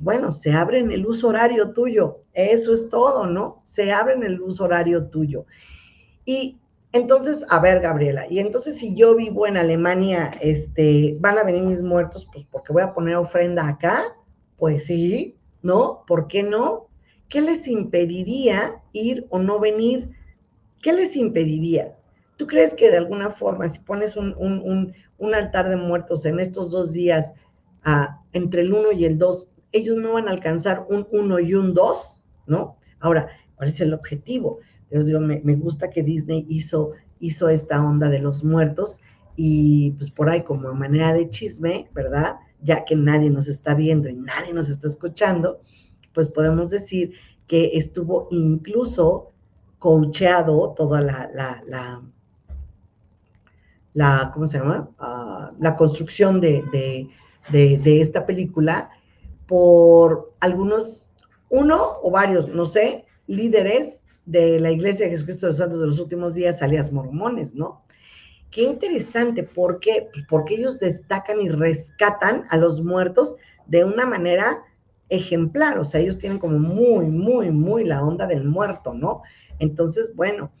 Bueno, 0.00 0.32
se 0.32 0.52
abre 0.52 0.80
en 0.80 0.90
el 0.92 1.06
uso 1.06 1.28
horario 1.28 1.72
tuyo. 1.72 2.18
Eso 2.34 2.74
es 2.74 2.90
todo, 2.90 3.26
¿no? 3.26 3.60
Se 3.62 3.90
abre 3.90 4.14
en 4.14 4.22
el 4.22 4.40
uso 4.40 4.64
horario 4.64 5.06
tuyo. 5.06 5.46
Y 6.26 6.58
entonces, 6.92 7.44
a 7.50 7.58
ver, 7.58 7.80
Gabriela, 7.80 8.26
y 8.30 8.38
entonces 8.38 8.78
si 8.78 8.94
yo 8.94 9.14
vivo 9.14 9.46
en 9.46 9.56
Alemania, 9.56 10.30
este, 10.40 11.16
¿van 11.20 11.38
a 11.38 11.44
venir 11.44 11.62
mis 11.62 11.82
muertos? 11.82 12.26
Pues 12.32 12.46
porque 12.50 12.72
voy 12.72 12.82
a 12.82 12.94
poner 12.94 13.16
ofrenda 13.16 13.68
acá. 13.68 14.16
Pues 14.56 14.86
sí, 14.86 15.36
¿no? 15.62 16.04
¿Por 16.06 16.26
qué 16.28 16.42
no? 16.42 16.88
¿Qué 17.28 17.40
les 17.40 17.68
impediría 17.68 18.80
ir 18.92 19.26
o 19.30 19.38
no 19.38 19.60
venir? 19.60 20.10
¿Qué 20.82 20.92
les 20.92 21.14
impediría? 21.14 21.94
¿Tú 22.36 22.46
crees 22.46 22.74
que 22.74 22.90
de 22.90 22.96
alguna 22.96 23.30
forma, 23.30 23.68
si 23.68 23.78
pones 23.80 24.16
un, 24.16 24.34
un 25.18 25.34
altar 25.34 25.68
de 25.68 25.76
muertos 25.76 26.24
en 26.24 26.40
estos 26.40 26.70
dos 26.70 26.92
días, 26.92 27.32
ah, 27.84 28.20
entre 28.32 28.62
el 28.62 28.72
1 28.72 28.92
y 28.92 29.04
el 29.04 29.18
2, 29.18 29.50
ellos 29.72 29.96
no 29.96 30.14
van 30.14 30.28
a 30.28 30.30
alcanzar 30.30 30.86
un 30.88 31.06
1 31.10 31.40
y 31.40 31.54
un 31.54 31.74
2, 31.74 32.22
¿no? 32.46 32.76
Ahora, 33.00 33.28
¿cuál 33.56 33.68
es 33.68 33.80
el 33.80 33.92
objetivo? 33.92 34.60
Digo, 34.90 35.20
me, 35.20 35.54
gusta 35.56 35.90
que 35.90 36.02
Disney 36.02 36.46
hizo, 36.48 36.92
hizo 37.20 37.48
esta 37.48 37.82
onda 37.82 38.08
de 38.08 38.20
los 38.20 38.42
muertos 38.42 39.00
y 39.36 39.92
pues 39.92 40.10
por 40.10 40.28
ahí 40.28 40.42
como 40.42 40.72
manera 40.74 41.12
de 41.12 41.28
chisme, 41.28 41.88
¿verdad? 41.94 42.36
Ya 42.62 42.84
que 42.84 42.96
nadie 42.96 43.30
nos 43.30 43.48
está 43.48 43.74
viendo 43.74 44.08
y 44.08 44.14
nadie 44.14 44.52
nos 44.52 44.68
está 44.68 44.88
escuchando, 44.88 45.60
pues 46.12 46.28
podemos 46.28 46.70
decir 46.70 47.12
que 47.46 47.72
estuvo 47.74 48.28
incluso 48.30 49.32
coacheado 49.78 50.74
toda 50.76 51.00
la, 51.00 51.30
la 51.34 52.02
la, 53.98 54.30
¿cómo 54.32 54.46
se 54.46 54.58
llama? 54.58 54.88
Ah, 55.00 55.50
la 55.58 55.76
construcción 55.76 56.40
de, 56.40 57.08
esta 57.52 58.26
película 58.26 58.90
por 59.48 60.34
algunos, 60.38 61.10
uno 61.48 61.96
o 62.02 62.10
varios, 62.10 62.48
no 62.48 62.64
sé, 62.64 63.06
líderes 63.26 64.00
de 64.28 64.60
la 64.60 64.70
Iglesia 64.70 65.06
de 65.06 65.12
Jesucristo 65.12 65.46
de 65.46 65.50
los 65.50 65.56
Santos 65.56 65.80
de 65.80 65.86
los 65.86 65.98
últimos 65.98 66.34
días, 66.34 66.60
alias 66.60 66.92
mormones, 66.92 67.54
¿no? 67.54 67.82
Qué 68.50 68.62
interesante, 68.62 69.42
¿por 69.42 69.80
qué? 69.80 70.08
Pues 70.12 70.26
porque 70.28 70.56
ellos 70.56 70.78
destacan 70.78 71.40
y 71.40 71.48
rescatan 71.48 72.44
a 72.50 72.58
los 72.58 72.82
muertos 72.82 73.36
de 73.66 73.84
una 73.84 74.04
manera 74.04 74.62
ejemplar, 75.08 75.78
o 75.78 75.84
sea, 75.84 76.00
ellos 76.02 76.18
tienen 76.18 76.38
como 76.38 76.58
muy, 76.58 77.06
muy, 77.06 77.50
muy 77.50 77.84
la 77.84 78.04
onda 78.04 78.26
del 78.26 78.44
muerto, 78.44 78.92
¿no? 78.92 79.22
Entonces, 79.58 80.14
bueno, 80.14 80.52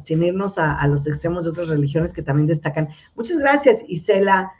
sin 0.00 0.22
irnos 0.22 0.56
a, 0.56 0.86
los 0.86 1.06
extremos 1.06 1.44
de 1.44 1.50
otras 1.50 1.68
religiones 1.68 2.14
que 2.14 2.22
también 2.22 2.46
destacan. 2.46 2.88
Muchas 3.14 3.38
gracias, 3.38 3.84
Isela, 3.86 4.50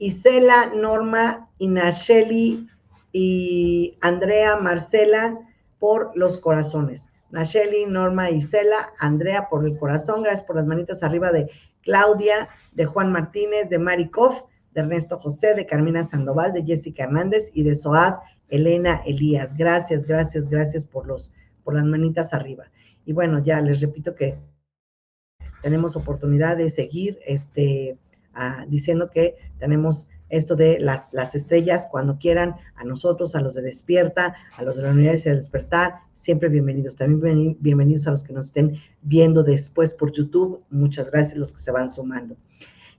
Isela, 0.00 0.72
Norma, 0.74 1.48
Inasheli 1.58 2.68
y 3.12 3.96
Andrea, 4.00 4.56
Marcela, 4.56 5.38
por 5.78 6.10
los 6.16 6.38
corazones. 6.38 7.09
Nacheli, 7.30 7.86
Norma, 7.86 8.30
Isela, 8.30 8.92
Andrea 8.98 9.48
por 9.48 9.64
el 9.64 9.76
corazón, 9.78 10.22
gracias 10.22 10.44
por 10.44 10.56
las 10.56 10.66
manitas 10.66 11.02
arriba 11.02 11.30
de 11.32 11.50
Claudia, 11.82 12.48
de 12.72 12.84
Juan 12.84 13.12
Martínez, 13.12 13.68
de 13.68 13.78
Marikov, 13.78 14.46
de 14.72 14.80
Ernesto 14.82 15.18
José, 15.18 15.54
de 15.54 15.66
Carmina 15.66 16.02
Sandoval, 16.02 16.52
de 16.52 16.64
Jessica 16.64 17.04
Hernández 17.04 17.50
y 17.54 17.62
de 17.62 17.74
Soad 17.74 18.16
Elena 18.48 19.02
Elías. 19.06 19.56
Gracias, 19.56 20.06
gracias, 20.06 20.48
gracias 20.48 20.84
por 20.84 21.06
los 21.06 21.32
por 21.64 21.74
las 21.74 21.84
manitas 21.84 22.34
arriba. 22.34 22.64
Y 23.04 23.12
bueno, 23.12 23.38
ya 23.38 23.60
les 23.60 23.80
repito 23.80 24.14
que 24.14 24.38
tenemos 25.62 25.96
oportunidad 25.96 26.56
de 26.56 26.70
seguir 26.70 27.18
este, 27.26 27.98
ah, 28.34 28.64
diciendo 28.68 29.10
que 29.10 29.36
tenemos 29.58 30.08
esto 30.30 30.56
de 30.56 30.80
las, 30.80 31.12
las 31.12 31.34
estrellas 31.34 31.86
cuando 31.90 32.18
quieran, 32.18 32.56
a 32.76 32.84
nosotros, 32.84 33.34
a 33.34 33.40
los 33.40 33.54
de 33.54 33.62
Despierta, 33.62 34.34
a 34.56 34.62
los 34.62 34.76
de 34.76 34.84
la 34.84 34.90
Unidad 34.90 35.12
de 35.12 35.34
Despertar, 35.36 36.00
siempre 36.14 36.48
bienvenidos. 36.48 36.96
También 36.96 37.56
bienvenidos 37.60 38.06
a 38.06 38.12
los 38.12 38.22
que 38.22 38.32
nos 38.32 38.46
estén 38.46 38.76
viendo 39.02 39.42
después 39.42 39.92
por 39.92 40.12
YouTube. 40.12 40.64
Muchas 40.70 41.10
gracias 41.10 41.38
los 41.38 41.52
que 41.52 41.58
se 41.58 41.72
van 41.72 41.90
sumando. 41.90 42.36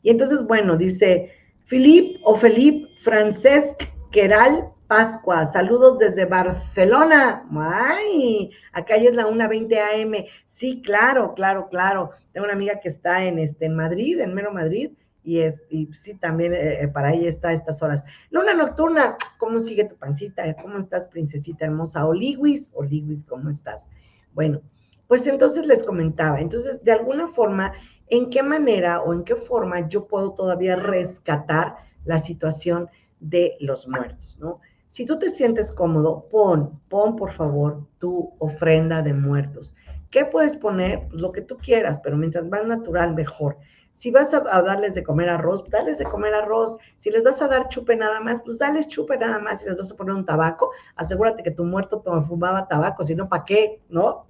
Y 0.03 0.09
entonces, 0.09 0.43
bueno, 0.45 0.77
dice 0.77 1.31
Filip 1.65 2.19
o 2.23 2.35
Felip 2.35 2.89
Francesc 2.99 3.81
Queral 4.11 4.71
Pascua, 4.91 5.45
saludos 5.45 5.99
desde 5.99 6.25
Barcelona. 6.25 7.47
Ay, 7.57 8.51
acá 8.73 8.97
ya 8.97 9.09
es 9.09 9.15
la 9.15 9.25
1.20 9.25 9.77
AM. 9.77 10.25
Sí, 10.45 10.81
claro, 10.81 11.33
claro, 11.33 11.69
claro. 11.69 12.09
Tengo 12.33 12.43
una 12.43 12.55
amiga 12.55 12.77
que 12.81 12.89
está 12.89 13.23
en, 13.23 13.39
este, 13.39 13.67
en 13.67 13.75
Madrid, 13.77 14.19
en 14.19 14.33
Mero 14.33 14.51
Madrid, 14.51 14.91
y, 15.23 15.39
es, 15.39 15.61
y 15.69 15.87
sí, 15.93 16.15
también 16.15 16.53
eh, 16.53 16.81
eh, 16.81 16.87
para 16.87 17.13
ella 17.13 17.29
está 17.29 17.53
estas 17.53 17.81
horas. 17.83 18.03
Luna 18.29 18.53
nocturna, 18.53 19.17
¿cómo 19.37 19.59
sigue 19.59 19.85
tu 19.85 19.95
pancita? 19.95 20.55
¿Cómo 20.61 20.79
estás, 20.79 21.05
princesita 21.05 21.65
hermosa? 21.65 22.05
Oliwis, 22.05 22.71
Oliwis, 22.73 23.25
¿cómo 23.25 23.49
estás? 23.49 23.87
Bueno, 24.33 24.61
pues 25.07 25.27
entonces 25.27 25.65
les 25.67 25.83
comentaba, 25.83 26.39
entonces, 26.39 26.83
de 26.83 26.93
alguna 26.93 27.27
forma, 27.27 27.73
¿en 28.07 28.29
qué 28.29 28.43
manera 28.43 29.01
o 29.01 29.13
en 29.13 29.23
qué 29.23 29.35
forma 29.35 29.87
yo 29.87 30.07
puedo 30.07 30.33
todavía 30.33 30.75
rescatar 30.75 31.75
la 32.05 32.19
situación 32.19 32.89
de 33.19 33.55
los 33.59 33.87
muertos, 33.87 34.37
¿no? 34.39 34.59
Si 34.87 35.05
tú 35.05 35.17
te 35.17 35.29
sientes 35.29 35.71
cómodo, 35.71 36.27
pon, 36.29 36.81
pon 36.89 37.15
por 37.15 37.31
favor 37.31 37.87
tu 37.97 38.33
ofrenda 38.39 39.01
de 39.01 39.13
muertos. 39.13 39.75
¿Qué 40.09 40.25
puedes 40.25 40.57
poner? 40.57 41.07
Pues 41.07 41.21
lo 41.21 41.31
que 41.31 41.41
tú 41.41 41.57
quieras, 41.57 42.01
pero 42.03 42.17
mientras 42.17 42.45
más 42.45 42.65
natural, 42.65 43.15
mejor. 43.15 43.57
Si 43.93 44.09
vas 44.11 44.33
a, 44.33 44.39
darles 44.39 44.95
de 44.95 45.03
comer 45.03 45.29
arroz, 45.29 45.63
dales 45.69 45.97
de 45.97 46.05
comer 46.05 46.33
arroz. 46.33 46.77
Si 46.97 47.11
les 47.11 47.23
vas 47.23 47.41
a 47.41 47.47
dar 47.47 47.69
chupe 47.69 47.95
nada 47.95 48.19
más, 48.19 48.41
pues 48.43 48.57
dales 48.57 48.87
chupe 48.87 49.17
nada 49.17 49.39
más. 49.39 49.61
Si 49.61 49.67
les 49.67 49.77
vas 49.77 49.91
a 49.91 49.95
poner 49.95 50.15
un 50.15 50.25
tabaco, 50.25 50.71
asegúrate 50.95 51.43
que 51.43 51.51
tu 51.51 51.63
muerto 51.63 52.01
fumaba 52.23 52.67
tabaco, 52.67 53.03
si 53.03 53.15
no, 53.15 53.29
¿para 53.29 53.45
qué? 53.45 53.81
¿No? 53.89 54.25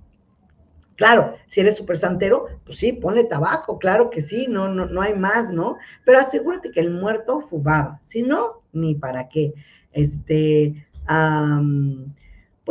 Claro, 0.96 1.34
si 1.48 1.62
eres 1.62 1.78
súper 1.78 1.98
santero, 1.98 2.46
pues 2.64 2.78
sí, 2.78 2.94
ponle 2.94 3.24
tabaco, 3.24 3.80
claro 3.80 4.12
que 4.12 4.22
sí, 4.22 4.46
no, 4.48 4.68
no, 4.68 4.86
no 4.86 5.02
hay 5.02 5.16
más, 5.16 5.50
¿no? 5.50 5.78
Pero 6.06 6.20
asegúrate 6.20 6.70
que 6.70 6.80
el 6.80 6.92
muerto 6.92 7.42
fumaba, 7.42 8.00
si 8.04 8.22
no, 8.22 8.62
ni 8.72 8.94
para 8.94 9.28
qué. 9.28 9.54
Este, 9.94 10.86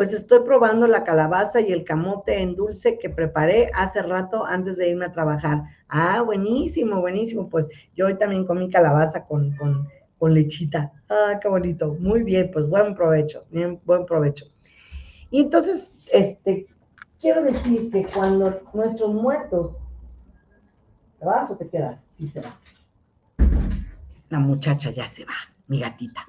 pues 0.01 0.15
estoy 0.15 0.41
probando 0.47 0.87
la 0.87 1.05
calabaza 1.05 1.61
y 1.61 1.73
el 1.73 1.85
camote 1.85 2.41
en 2.41 2.57
dulce 2.57 2.99
que 2.99 3.11
preparé 3.11 3.71
hace 3.75 4.01
rato 4.01 4.47
antes 4.47 4.79
de 4.79 4.89
irme 4.89 5.05
a 5.05 5.13
trabajar. 5.13 5.65
Ah, 5.91 6.23
buenísimo, 6.23 7.03
buenísimo. 7.03 7.51
Pues 7.51 7.69
yo 7.95 8.07
hoy 8.07 8.15
también 8.15 8.47
comí 8.47 8.71
calabaza 8.71 9.27
con, 9.27 9.55
con, 10.19 10.33
lechita. 10.33 10.91
Ah, 11.11 11.39
qué 11.39 11.49
bonito. 11.49 11.99
Muy 12.01 12.23
bien, 12.23 12.51
pues 12.51 12.67
buen 12.67 12.95
provecho, 12.95 13.45
bien, 13.51 13.79
buen 13.85 14.07
provecho. 14.07 14.47
Y 15.31 15.43
entonces, 15.43 15.91
este, 16.11 16.67
quiero 17.21 17.43
decir 17.43 17.91
que 17.91 18.07
cuando 18.07 18.59
nuestros 18.73 19.13
muertos, 19.13 19.83
¿te 21.19 21.27
vas 21.27 21.51
o 21.51 21.59
te 21.59 21.69
quedas? 21.69 22.09
Sí 22.17 22.27
se 22.27 22.41
va. 22.41 22.59
La 24.31 24.39
muchacha 24.39 24.93
ya 24.93 25.05
se 25.05 25.27
va, 25.27 25.35
mi 25.67 25.79
gatita. 25.79 26.25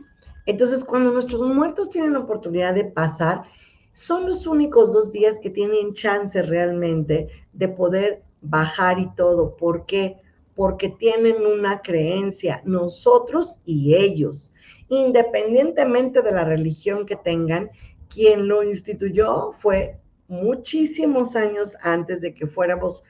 Entonces, 0.46 0.84
cuando 0.84 1.12
nuestros 1.12 1.42
muertos 1.56 1.90
tienen 1.90 2.18
oportunidad 2.18 2.74
de 2.74 2.84
pasar, 2.84 3.44
son 3.94 4.28
los 4.28 4.48
únicos 4.48 4.94
dos 4.94 5.12
días 5.12 5.40
que 5.40 5.50
tienen 5.50 5.94
chance 5.94 6.42
realmente 6.42 7.28
de 7.54 7.68
poder 7.68 8.24
bajar 8.42 9.00
y 9.00 9.14
todo. 9.16 9.56
¿Por 9.56 9.86
qué? 9.86 10.18
Porque 10.56 10.90
tienen 10.90 11.46
una 11.46 11.82
creencia, 11.82 12.62
nosotros 12.66 13.60
y 13.66 13.96
ellos, 13.96 14.54
independientemente 14.90 16.22
de 16.22 16.32
la 16.32 16.44
religión 16.44 17.06
que 17.06 17.16
tengan, 17.16 17.70
quien 18.10 18.48
lo 18.48 18.64
instituyó 18.64 19.52
fue 19.54 19.98
muchísimos 20.28 21.36
años 21.36 21.76
antes 21.82 22.22
de 22.22 22.34
que 22.34 22.48
fuéramos 22.48 23.04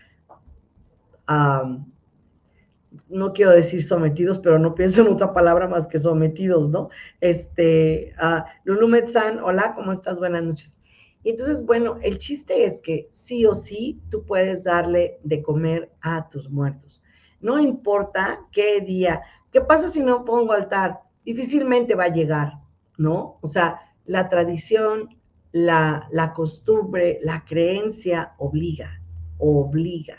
no 3.09 3.33
quiero 3.33 3.51
decir 3.51 3.83
sometidos, 3.83 4.39
pero 4.39 4.59
no 4.59 4.75
pienso 4.75 5.01
en 5.01 5.07
otra 5.07 5.33
palabra 5.33 5.67
más 5.67 5.87
que 5.87 5.99
sometidos, 5.99 6.69
¿no? 6.69 6.89
Este, 7.21 8.13
uh, 8.21 8.43
Lulu 8.65 8.87
Metzán, 8.87 9.39
hola, 9.39 9.73
¿cómo 9.75 9.91
estás? 9.91 10.19
Buenas 10.19 10.43
noches. 10.43 10.79
Y 11.23 11.29
entonces, 11.29 11.65
bueno, 11.65 11.97
el 12.01 12.17
chiste 12.17 12.65
es 12.65 12.81
que 12.81 13.07
sí 13.11 13.45
o 13.45 13.53
sí 13.53 14.01
tú 14.09 14.25
puedes 14.25 14.63
darle 14.63 15.19
de 15.23 15.41
comer 15.41 15.91
a 16.01 16.29
tus 16.29 16.49
muertos. 16.49 17.01
No 17.39 17.59
importa 17.59 18.39
qué 18.51 18.81
día. 18.81 19.21
¿Qué 19.51 19.61
pasa 19.61 19.89
si 19.89 20.03
no 20.03 20.25
pongo 20.25 20.53
altar? 20.53 20.99
Difícilmente 21.23 21.95
va 21.95 22.05
a 22.05 22.13
llegar, 22.13 22.53
¿no? 22.97 23.37
O 23.41 23.47
sea, 23.47 23.79
la 24.05 24.29
tradición, 24.29 25.15
la, 25.51 26.07
la 26.11 26.33
costumbre, 26.33 27.19
la 27.23 27.45
creencia 27.45 28.33
obliga, 28.37 29.01
obliga. 29.37 30.17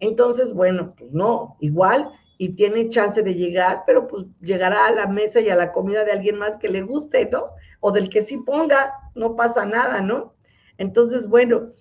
Entonces, 0.00 0.52
bueno, 0.52 0.94
pues 0.96 1.12
no, 1.12 1.56
igual 1.60 2.10
y 2.38 2.50
tiene 2.50 2.88
chance 2.88 3.22
de 3.22 3.34
llegar, 3.34 3.84
pero 3.86 4.06
pues 4.06 4.26
llegará 4.40 4.86
a 4.86 4.90
la 4.90 5.06
mesa 5.06 5.40
y 5.40 5.48
a 5.48 5.56
la 5.56 5.72
comida 5.72 6.04
de 6.04 6.12
alguien 6.12 6.38
más 6.38 6.58
que 6.58 6.68
le 6.68 6.82
guste, 6.82 7.28
¿no? 7.30 7.46
O 7.80 7.92
del 7.92 8.10
que 8.10 8.20
sí 8.20 8.38
ponga, 8.38 8.92
no 9.14 9.36
pasa 9.36 9.64
nada, 9.64 10.00
¿no? 10.00 10.34
Entonces, 10.78 11.28
bueno, 11.28 11.72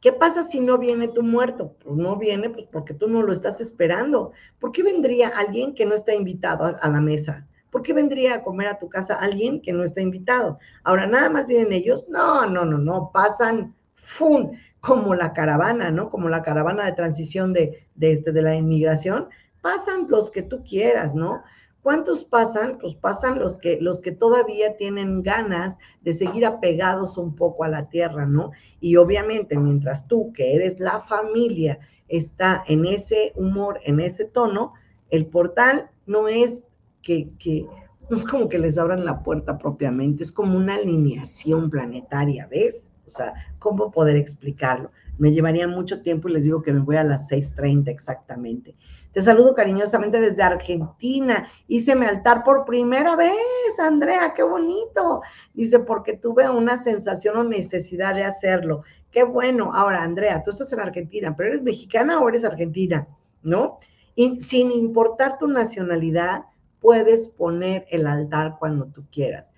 ¿qué 0.00 0.12
pasa 0.12 0.42
si 0.42 0.60
no 0.60 0.78
viene 0.78 1.08
tu 1.08 1.22
muerto? 1.22 1.76
Pues 1.84 1.96
no 1.96 2.16
viene, 2.16 2.50
pues 2.50 2.66
porque 2.70 2.94
tú 2.94 3.08
no 3.08 3.22
lo 3.22 3.32
estás 3.32 3.60
esperando. 3.60 4.32
¿Por 4.58 4.72
qué 4.72 4.82
vendría 4.82 5.28
alguien 5.28 5.74
que 5.74 5.86
no 5.86 5.94
está 5.94 6.14
invitado 6.14 6.64
a, 6.64 6.88
la 6.88 7.00
mesa? 7.00 7.46
¿Por 7.70 7.82
qué 7.82 7.92
vendría 7.92 8.34
a 8.34 8.42
comer 8.42 8.68
a 8.68 8.78
tu 8.78 8.88
casa 8.88 9.14
alguien 9.14 9.60
que 9.60 9.72
no 9.72 9.84
está 9.84 10.00
invitado? 10.00 10.58
Ahora, 10.82 11.06
nada 11.06 11.30
más 11.30 11.46
vienen 11.46 11.72
ellos. 11.72 12.06
No, 12.08 12.46
no, 12.46 12.64
no, 12.64 12.78
no, 12.78 13.10
pasan, 13.12 13.74
¡fum! 13.94 14.52
Como 14.86 15.16
la 15.16 15.32
caravana, 15.32 15.90
¿no? 15.90 16.10
Como 16.10 16.28
la 16.28 16.42
caravana 16.42 16.84
de 16.86 16.92
transición 16.92 17.52
de, 17.52 17.88
de, 17.96 18.12
este, 18.12 18.30
de 18.30 18.42
la 18.42 18.54
inmigración, 18.54 19.28
pasan 19.60 20.06
los 20.08 20.30
que 20.30 20.42
tú 20.42 20.62
quieras, 20.62 21.14
¿no? 21.14 21.42
¿Cuántos 21.82 22.24
pasan? 22.24 22.78
Pues 22.78 22.94
pasan 22.94 23.40
los 23.40 23.58
que, 23.58 23.78
los 23.80 24.00
que 24.00 24.12
todavía 24.12 24.76
tienen 24.76 25.24
ganas 25.24 25.76
de 26.02 26.12
seguir 26.12 26.46
apegados 26.46 27.18
un 27.18 27.34
poco 27.34 27.64
a 27.64 27.68
la 27.68 27.88
tierra, 27.88 28.26
¿no? 28.26 28.52
Y 28.80 28.94
obviamente, 28.94 29.58
mientras 29.58 30.06
tú, 30.06 30.32
que 30.32 30.54
eres 30.54 30.78
la 30.78 31.00
familia, 31.00 31.80
está 32.06 32.62
en 32.68 32.86
ese 32.86 33.32
humor, 33.34 33.80
en 33.84 33.98
ese 33.98 34.24
tono, 34.24 34.74
el 35.10 35.26
portal 35.26 35.90
no 36.06 36.28
es 36.28 36.64
que, 37.02 37.30
que 37.40 37.66
no 38.08 38.16
es 38.16 38.24
como 38.24 38.48
que 38.48 38.58
les 38.60 38.78
abran 38.78 39.04
la 39.04 39.24
puerta 39.24 39.58
propiamente, 39.58 40.22
es 40.22 40.30
como 40.30 40.56
una 40.56 40.76
alineación 40.76 41.70
planetaria, 41.70 42.46
¿ves? 42.46 42.92
O 43.06 43.10
sea, 43.10 43.34
¿cómo 43.58 43.90
poder 43.90 44.16
explicarlo? 44.16 44.90
Me 45.18 45.32
llevaría 45.32 45.66
mucho 45.66 46.02
tiempo 46.02 46.28
y 46.28 46.32
les 46.32 46.44
digo 46.44 46.62
que 46.62 46.72
me 46.72 46.80
voy 46.80 46.96
a 46.96 47.04
las 47.04 47.30
6.30 47.30 47.88
exactamente. 47.88 48.74
Te 49.12 49.22
saludo 49.22 49.54
cariñosamente 49.54 50.20
desde 50.20 50.42
Argentina. 50.42 51.48
Hice 51.68 51.96
mi 51.96 52.04
altar 52.04 52.44
por 52.44 52.66
primera 52.66 53.16
vez, 53.16 53.32
Andrea, 53.80 54.34
qué 54.36 54.42
bonito. 54.42 55.22
Dice, 55.54 55.78
porque 55.78 56.18
tuve 56.18 56.50
una 56.50 56.76
sensación 56.76 57.38
o 57.38 57.44
necesidad 57.44 58.14
de 58.14 58.24
hacerlo. 58.24 58.82
Qué 59.10 59.22
bueno. 59.24 59.70
Ahora, 59.72 60.02
Andrea, 60.02 60.42
tú 60.42 60.50
estás 60.50 60.70
en 60.74 60.80
Argentina, 60.80 61.34
pero 61.34 61.48
eres 61.48 61.62
mexicana 61.62 62.20
o 62.20 62.28
eres 62.28 62.44
argentina, 62.44 63.08
¿no? 63.42 63.78
Y 64.14 64.38
sin 64.40 64.70
importar 64.70 65.38
tu 65.38 65.46
nacionalidad, 65.46 66.44
puedes 66.80 67.28
poner 67.30 67.86
el 67.90 68.06
altar 68.06 68.56
cuando 68.58 68.84
tú 68.86 69.06
quieras. 69.10 69.54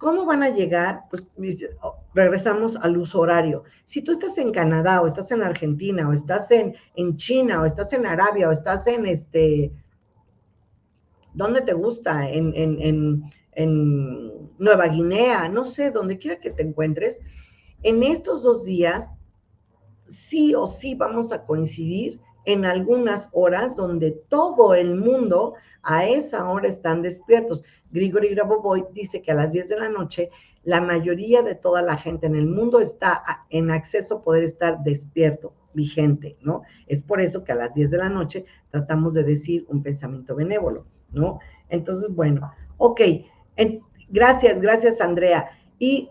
¿Cómo 0.00 0.24
van 0.24 0.42
a 0.42 0.48
llegar? 0.48 1.02
Pues 1.10 1.30
oh, 1.82 1.98
regresamos 2.14 2.74
al 2.74 2.96
uso 2.96 3.20
horario. 3.20 3.64
Si 3.84 4.00
tú 4.00 4.12
estás 4.12 4.38
en 4.38 4.50
Canadá 4.50 5.02
o 5.02 5.06
estás 5.06 5.30
en 5.30 5.42
Argentina 5.42 6.08
o 6.08 6.14
estás 6.14 6.50
en, 6.50 6.74
en 6.96 7.16
China 7.18 7.60
o 7.60 7.66
estás 7.66 7.92
en 7.92 8.06
Arabia 8.06 8.48
o 8.48 8.50
estás 8.50 8.86
en 8.86 9.04
este, 9.04 9.70
¿dónde 11.34 11.60
te 11.60 11.74
gusta? 11.74 12.30
En, 12.30 12.54
en, 12.56 13.30
en 13.52 14.50
Nueva 14.58 14.86
Guinea, 14.86 15.50
no 15.50 15.66
sé, 15.66 15.90
donde 15.90 16.16
quiera 16.16 16.40
que 16.40 16.48
te 16.50 16.62
encuentres, 16.62 17.20
en 17.82 18.02
estos 18.02 18.42
dos 18.42 18.64
días 18.64 19.10
sí 20.08 20.54
o 20.54 20.66
sí 20.66 20.94
vamos 20.94 21.30
a 21.30 21.44
coincidir 21.44 22.18
en 22.46 22.64
algunas 22.64 23.28
horas 23.32 23.76
donde 23.76 24.12
todo 24.30 24.74
el 24.74 24.96
mundo 24.96 25.56
a 25.82 26.06
esa 26.06 26.48
hora 26.48 26.68
están 26.68 27.02
despiertos. 27.02 27.62
Grigori 27.90 28.28
Grabovoi 28.28 28.84
dice 28.92 29.22
que 29.22 29.32
a 29.32 29.34
las 29.34 29.52
10 29.52 29.68
de 29.68 29.78
la 29.78 29.88
noche 29.88 30.30
la 30.62 30.80
mayoría 30.80 31.42
de 31.42 31.54
toda 31.54 31.82
la 31.82 31.96
gente 31.96 32.26
en 32.26 32.34
el 32.34 32.46
mundo 32.46 32.80
está 32.80 33.22
en 33.48 33.70
acceso 33.70 34.16
a 34.16 34.22
poder 34.22 34.44
estar 34.44 34.82
despierto, 34.82 35.54
vigente, 35.72 36.36
¿no? 36.42 36.62
Es 36.86 37.02
por 37.02 37.20
eso 37.20 37.44
que 37.44 37.52
a 37.52 37.56
las 37.56 37.74
10 37.74 37.90
de 37.90 37.98
la 37.98 38.08
noche 38.08 38.44
tratamos 38.70 39.14
de 39.14 39.24
decir 39.24 39.64
un 39.68 39.82
pensamiento 39.82 40.34
benévolo, 40.34 40.84
¿no? 41.12 41.38
Entonces, 41.68 42.14
bueno, 42.14 42.52
ok, 42.76 43.00
gracias, 44.08 44.60
gracias 44.60 45.00
Andrea. 45.00 45.50
Y 45.78 46.10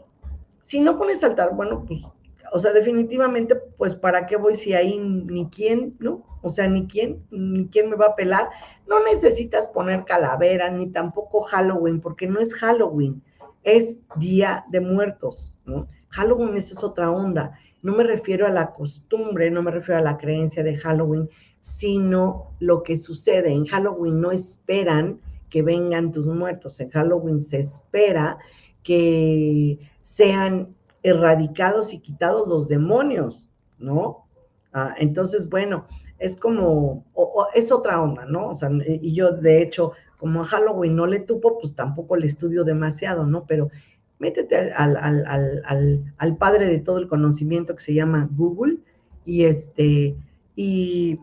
si 0.59 0.79
no 0.79 0.97
pones 0.97 1.23
altar, 1.23 1.55
bueno, 1.55 1.85
pues 1.85 2.03
o 2.51 2.59
sea, 2.59 2.71
definitivamente, 2.73 3.55
pues, 3.77 3.95
¿para 3.95 4.25
qué 4.25 4.37
voy 4.37 4.55
si 4.55 4.73
ahí 4.73 4.97
ni 4.97 5.49
quién, 5.49 5.95
¿no? 5.99 6.23
O 6.41 6.49
sea, 6.49 6.67
ni 6.67 6.87
quién, 6.87 7.23
ni 7.31 7.67
quién 7.67 7.89
me 7.89 7.95
va 7.95 8.07
a 8.07 8.15
pelar. 8.15 8.49
No 8.87 9.03
necesitas 9.03 9.67
poner 9.67 10.05
calavera, 10.05 10.69
ni 10.69 10.87
tampoco 10.87 11.41
Halloween, 11.41 12.01
porque 12.01 12.27
no 12.27 12.39
es 12.39 12.53
Halloween, 12.53 13.21
es 13.63 13.99
Día 14.15 14.65
de 14.69 14.81
Muertos, 14.81 15.57
¿no? 15.65 15.87
Halloween 16.09 16.55
esa 16.55 16.73
es 16.73 16.83
otra 16.83 17.11
onda. 17.11 17.59
No 17.81 17.93
me 17.93 18.03
refiero 18.03 18.45
a 18.45 18.51
la 18.51 18.71
costumbre, 18.71 19.51
no 19.51 19.61
me 19.61 19.71
refiero 19.71 19.99
a 19.99 20.03
la 20.03 20.17
creencia 20.17 20.63
de 20.63 20.75
Halloween, 20.77 21.29
sino 21.61 22.51
lo 22.59 22.83
que 22.83 22.97
sucede. 22.97 23.51
En 23.51 23.65
Halloween 23.65 24.19
no 24.19 24.31
esperan 24.31 25.19
que 25.49 25.61
vengan 25.61 26.11
tus 26.11 26.27
muertos, 26.27 26.79
en 26.79 26.89
Halloween 26.89 27.39
se 27.39 27.59
espera 27.59 28.37
que 28.83 29.79
sean 30.03 30.75
erradicados 31.03 31.93
y 31.93 31.99
quitados 31.99 32.47
los 32.47 32.67
demonios, 32.67 33.49
¿no? 33.77 34.25
Ah, 34.73 34.93
entonces, 34.97 35.49
bueno, 35.49 35.85
es 36.19 36.37
como, 36.37 37.05
es 37.55 37.71
otra 37.71 38.01
onda, 38.01 38.25
¿no? 38.25 38.49
O 38.49 38.55
sea, 38.55 38.69
y 38.85 39.13
yo 39.13 39.31
de 39.31 39.61
hecho, 39.61 39.93
como 40.17 40.41
a 40.41 40.45
Halloween 40.45 40.95
no 40.95 41.07
le 41.07 41.21
tupo, 41.21 41.57
pues 41.59 41.75
tampoco 41.75 42.17
le 42.17 42.25
estudio 42.25 42.63
demasiado, 42.63 43.25
¿no? 43.25 43.45
Pero 43.45 43.69
métete 44.19 44.73
al, 44.73 44.97
al, 44.97 46.37
padre 46.37 46.67
de 46.67 46.79
todo 46.79 46.97
el 46.97 47.07
conocimiento 47.07 47.73
que 47.73 47.81
se 47.81 47.93
llama 47.93 48.29
Google 48.33 48.79
y 49.25 49.45
este, 49.45 50.17
y, 50.57 51.19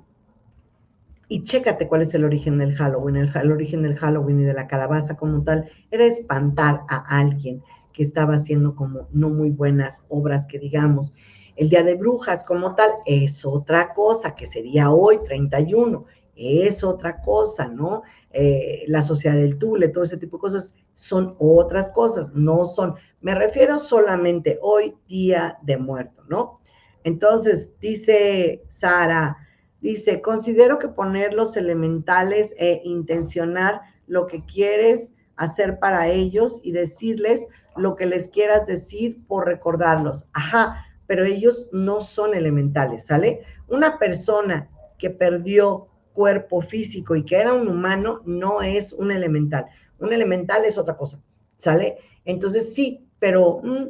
y 1.28 1.44
chécate 1.44 1.88
cuál 1.88 2.02
es 2.02 2.14
el 2.14 2.24
origen 2.24 2.56
del 2.56 2.74
Halloween. 2.74 3.16
El, 3.16 3.30
el 3.34 3.52
origen 3.52 3.82
del 3.82 3.96
Halloween 3.96 4.40
y 4.40 4.44
de 4.44 4.54
la 4.54 4.66
calabaza 4.66 5.16
como 5.16 5.42
tal 5.44 5.68
era 5.90 6.06
espantar 6.06 6.80
a 6.88 7.18
alguien 7.18 7.62
que 7.92 8.02
estaba 8.02 8.34
haciendo 8.34 8.74
como 8.74 9.08
no 9.12 9.28
muy 9.28 9.50
buenas 9.50 10.04
obras 10.08 10.46
que 10.46 10.58
digamos. 10.58 11.12
El 11.56 11.68
Día 11.68 11.82
de 11.82 11.94
Brujas 11.94 12.44
como 12.44 12.74
tal 12.74 12.90
es 13.06 13.44
otra 13.44 13.92
cosa, 13.94 14.34
que 14.34 14.46
sería 14.46 14.90
hoy 14.90 15.18
31, 15.24 16.04
es 16.36 16.84
otra 16.84 17.20
cosa, 17.22 17.66
¿no? 17.66 18.02
Eh, 18.30 18.84
la 18.88 19.02
sociedad 19.02 19.36
del 19.36 19.58
Tule, 19.58 19.88
todo 19.88 20.04
ese 20.04 20.18
tipo 20.18 20.36
de 20.36 20.42
cosas 20.42 20.74
son 20.94 21.34
otras 21.38 21.90
cosas, 21.90 22.32
no 22.34 22.66
son, 22.66 22.94
me 23.20 23.34
refiero 23.34 23.78
solamente 23.78 24.58
hoy, 24.60 24.94
Día 25.08 25.58
de 25.62 25.78
Muerto, 25.78 26.22
¿no? 26.28 26.60
Entonces, 27.04 27.72
dice 27.80 28.62
Sara, 28.68 29.36
dice, 29.80 30.20
considero 30.20 30.78
que 30.78 30.88
poner 30.88 31.32
los 31.32 31.56
elementales 31.56 32.54
e 32.58 32.82
intencionar 32.84 33.80
lo 34.06 34.26
que 34.26 34.44
quieres 34.44 35.14
hacer 35.36 35.78
para 35.78 36.08
ellos 36.08 36.60
y 36.62 36.72
decirles 36.72 37.48
lo 37.76 37.94
que 37.94 38.06
les 38.06 38.28
quieras 38.28 38.66
decir 38.66 39.24
por 39.26 39.46
recordarlos. 39.46 40.26
Ajá, 40.32 40.85
pero 41.06 41.24
ellos 41.24 41.68
no 41.72 42.00
son 42.00 42.34
elementales, 42.34 43.06
¿sale? 43.06 43.42
Una 43.68 43.98
persona 43.98 44.68
que 44.98 45.10
perdió 45.10 45.88
cuerpo 46.12 46.62
físico 46.62 47.14
y 47.14 47.24
que 47.24 47.36
era 47.36 47.52
un 47.52 47.68
humano 47.68 48.22
no 48.24 48.62
es 48.62 48.92
un 48.92 49.10
elemental. 49.10 49.66
Un 49.98 50.12
elemental 50.12 50.64
es 50.64 50.78
otra 50.78 50.96
cosa, 50.96 51.22
¿sale? 51.56 51.98
Entonces 52.24 52.74
sí, 52.74 53.06
pero 53.18 53.60
mm, 53.62 53.86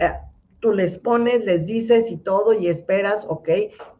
eh, 0.00 0.12
tú 0.60 0.72
les 0.72 0.98
pones, 0.98 1.44
les 1.44 1.66
dices 1.66 2.10
y 2.10 2.18
todo 2.18 2.52
y 2.52 2.68
esperas, 2.68 3.24
ok, 3.28 3.48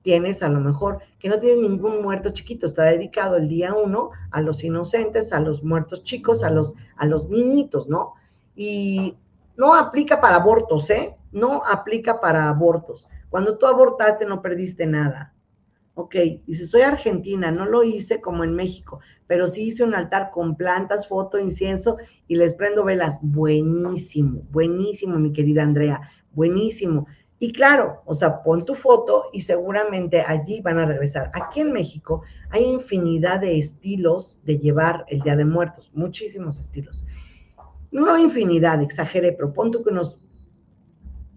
tienes 0.03 0.43
a 0.43 0.49
lo 0.49 0.61
mejor 0.61 0.99
que 1.19 1.29
no 1.29 1.39
tiene 1.39 1.63
ningún 1.63 2.03
muerto 2.03 2.31
chiquito, 2.31 2.67
está 2.67 2.85
dedicado 2.85 3.37
el 3.37 3.49
día 3.49 3.75
uno 3.75 4.11
a 4.31 4.41
los 4.41 4.63
inocentes, 4.63 5.33
a 5.33 5.41
los 5.41 5.63
muertos 5.63 6.03
chicos, 6.03 6.43
a 6.43 6.51
los, 6.51 6.75
a 6.97 7.07
los 7.07 7.29
niñitos, 7.29 7.89
¿no? 7.89 8.15
Y 8.55 9.17
no 9.57 9.75
aplica 9.75 10.21
para 10.21 10.37
abortos, 10.37 10.91
¿eh? 10.91 11.17
No 11.33 11.63
aplica 11.65 12.21
para 12.21 12.49
abortos. 12.49 13.09
Cuando 13.29 13.59
tú 13.59 13.67
abortaste 13.67 14.27
no 14.27 14.43
perdiste 14.43 14.87
nada. 14.87 15.35
Ok, 15.95 16.17
dice, 16.47 16.67
soy 16.67 16.83
argentina, 16.83 17.51
no 17.51 17.67
lo 17.67 17.83
hice 17.83 18.21
como 18.21 18.43
en 18.43 18.55
México, 18.55 19.01
pero 19.27 19.47
sí 19.47 19.69
hice 19.69 19.85
un 19.85 19.95
altar 19.95 20.31
con 20.31 20.57
plantas, 20.57 21.09
foto, 21.09 21.39
incienso 21.39 21.99
y 22.27 22.37
les 22.37 22.55
prendo 22.55 22.85
velas. 22.85 23.21
Buenísimo, 23.23 24.43
buenísimo, 24.51 25.19
mi 25.19 25.33
querida 25.33 25.63
Andrea, 25.63 26.01
buenísimo. 26.33 27.07
Y 27.39 27.53
claro, 27.53 28.03
o 28.07 28.15
sea, 28.15 28.43
pon 28.43 28.65
tu 28.65 28.75
foto 28.75 29.25
y 29.33 29.41
seguramente 29.41 30.21
allí 30.21 30.61
van 30.61 30.79
a 30.79 30.87
regresar. 30.87 31.31
Aquí 31.35 31.61
en 31.61 31.73
México 31.73 32.23
hay 32.51 32.65
infinidad 32.65 33.41
de 33.41 33.59
estilos 33.59 34.41
de 34.45 34.59
llevar 34.59 35.05
el 35.09 35.21
Día 35.21 35.37
de 35.37 35.45
Muertos, 35.45 35.91
muchísimos 35.93 36.61
estilos 36.61 37.05
no 37.91 38.19
infinidad, 38.19 38.83
exageré, 38.83 39.33
pero 39.33 39.53
pon 39.53 39.71
tú 39.71 39.83
que 39.83 39.91
unos 39.91 40.21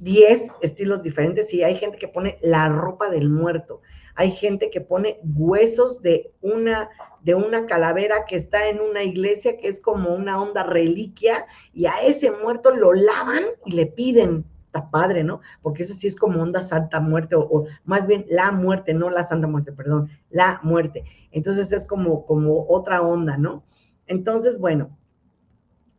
10 0.04 0.52
estilos 0.62 1.02
diferentes 1.02 1.54
y 1.54 1.64
hay 1.64 1.78
gente 1.78 1.98
que 1.98 2.10
pone 2.10 2.38
la 2.42 2.68
ropa 2.70 3.10
del 3.10 3.30
muerto, 3.30 3.82
hay 4.16 4.32
gente 4.32 4.70
que 4.70 4.82
pone 4.82 5.20
huesos 5.24 6.02
de 6.02 6.34
una 6.42 6.90
de 7.22 7.36
una 7.36 7.66
calavera 7.66 8.26
que 8.28 8.36
está 8.36 8.68
en 8.68 8.82
una 8.82 9.02
iglesia 9.02 9.56
que 9.58 9.70
es 9.70 9.80
como 9.80 10.14
una 10.14 10.42
onda 10.42 10.64
reliquia 10.64 11.46
y 11.74 11.86
a 11.86 12.02
ese 12.02 12.32
muerto 12.32 12.76
lo 12.76 12.92
lavan 12.92 13.44
y 13.66 13.72
le 13.72 13.86
piden, 13.86 14.44
está 14.66 14.92
padre, 14.92 15.24
¿no? 15.24 15.40
Porque 15.62 15.84
eso 15.84 15.94
sí 15.94 16.08
es 16.08 16.18
como 16.18 16.42
onda 16.42 16.62
santa 16.62 17.00
muerte 17.00 17.36
o, 17.36 17.42
o, 17.42 17.66
más 17.86 18.08
bien 18.08 18.26
la 18.28 18.52
muerte, 18.52 18.94
no 18.94 19.10
la 19.10 19.24
santa 19.24 19.48
muerte, 19.48 19.72
perdón, 19.72 20.10
la 20.30 20.60
muerte. 20.64 21.06
Entonces 21.32 21.72
es 21.72 21.86
como 21.86 22.26
como 22.26 22.66
otra 22.68 23.02
onda, 23.02 23.38
¿no? 23.38 23.64
Entonces, 24.06 24.60
bueno, 24.60 24.98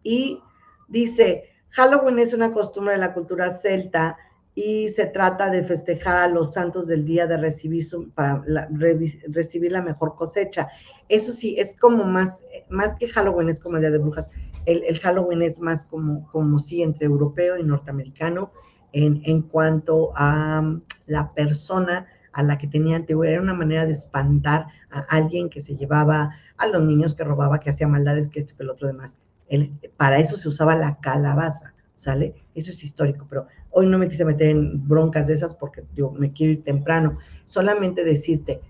y 0.03 0.43
dice, 0.89 1.54
Halloween 1.75 2.21
es 2.21 2.33
una 2.33 2.53
costumbre 2.53 2.93
de 2.95 3.01
la 3.01 3.13
cultura 3.13 3.51
celta 3.51 4.17
y 4.55 4.89
se 4.91 5.07
trata 5.07 5.51
de 5.51 5.65
festejar 5.65 6.17
a 6.17 6.29
los 6.29 6.53
santos 6.53 6.87
del 6.87 7.05
día 7.05 7.27
de 7.27 7.37
recibir 7.37 7.85
para 8.15 8.45
recibir 9.27 9.73
la 9.73 9.83
mejor 9.83 10.15
cosecha. 10.15 10.69
Eso 11.09 11.33
sí, 11.33 11.57
es 11.59 11.77
como 11.77 12.05
más, 12.05 12.45
más 12.69 12.95
que 12.95 13.09
Halloween, 13.09 13.49
es 13.49 13.59
como 13.59 13.77
el 13.77 13.83
Día 13.83 13.91
de 13.91 13.99
Brujas. 13.99 14.31
El, 14.67 15.01
Halloween 15.01 15.43
es 15.43 15.59
más 15.59 15.85
como, 15.85 16.31
como 16.31 16.61
sí 16.61 16.81
entre 16.81 17.07
europeo 17.07 17.59
y 17.59 17.65
norteamericano 17.65 18.53
en, 18.93 19.21
en 19.25 19.43
cuanto 19.43 20.13
a 20.15 20.61
um, 20.61 20.81
la 21.07 21.33
persona 21.35 22.07
a 22.33 22.45
la 22.45 22.57
que 22.57 22.69
tenía 22.69 22.95
antigüedad. 22.97 23.35
Era 23.35 23.43
una 23.43 23.55
manera 23.55 23.85
de 23.85 23.93
espantar 23.93 24.67
a 24.91 25.01
alguien 25.09 25.51
que 25.51 25.61
se 25.61 25.75
llevaba 25.75 26.37
a 26.57 26.67
los 26.69 26.85
niños, 26.85 27.17
que 27.17 27.25
robaba, 27.25 27.59
que 27.59 27.71
hacía 27.71 27.89
maldades, 27.89 28.29
que 28.29 28.39
esto, 28.39 28.55
que 28.57 28.63
el 28.63 28.71
otro 28.71 28.87
demás 28.87 29.19
para 29.97 30.19
eso 30.19 30.37
se 30.37 30.49
usaba 30.49 30.75
la 30.75 30.99
calabaza, 31.01 31.75
¿sale? 31.95 32.35
Eso 32.55 32.71
es 32.71 32.83
histórico, 32.83 33.27
pero 33.29 33.47
hoy 33.71 33.87
no 33.87 33.99
me 33.99 34.09
quise 34.09 34.25
meter 34.25 34.51
en 34.51 34.87
broncas 34.89 35.27
de 35.27 35.35
esas 35.35 35.55
porque 35.55 35.85
yo 35.95 36.11
me 36.11 36.33
quiero 36.33 36.53
ir 36.53 36.65
temprano. 36.65 37.19
Solamente 37.45 38.05
decirte, 38.05 38.61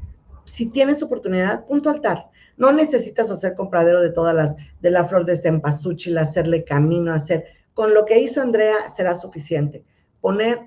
si 0.44 0.66
tienes 0.66 1.02
oportunidad, 1.02 1.64
punto 1.66 1.90
altar. 1.90 2.30
No 2.56 2.72
necesitas 2.72 3.30
hacer 3.30 3.54
compradero 3.54 4.00
de 4.00 4.10
todas 4.10 4.34
las, 4.34 4.56
de 4.80 4.90
la 4.90 5.04
flor 5.04 5.24
de 5.24 5.37
cempasúchil, 5.37 6.16
hacerle 6.18 6.64
camino, 6.64 7.12
hacer. 7.12 7.44
Con 7.74 7.94
lo 7.94 8.04
que 8.04 8.20
hizo 8.20 8.40
Andrea 8.40 8.88
será 8.88 9.14
suficiente. 9.14 9.82
Poner, 10.20 10.60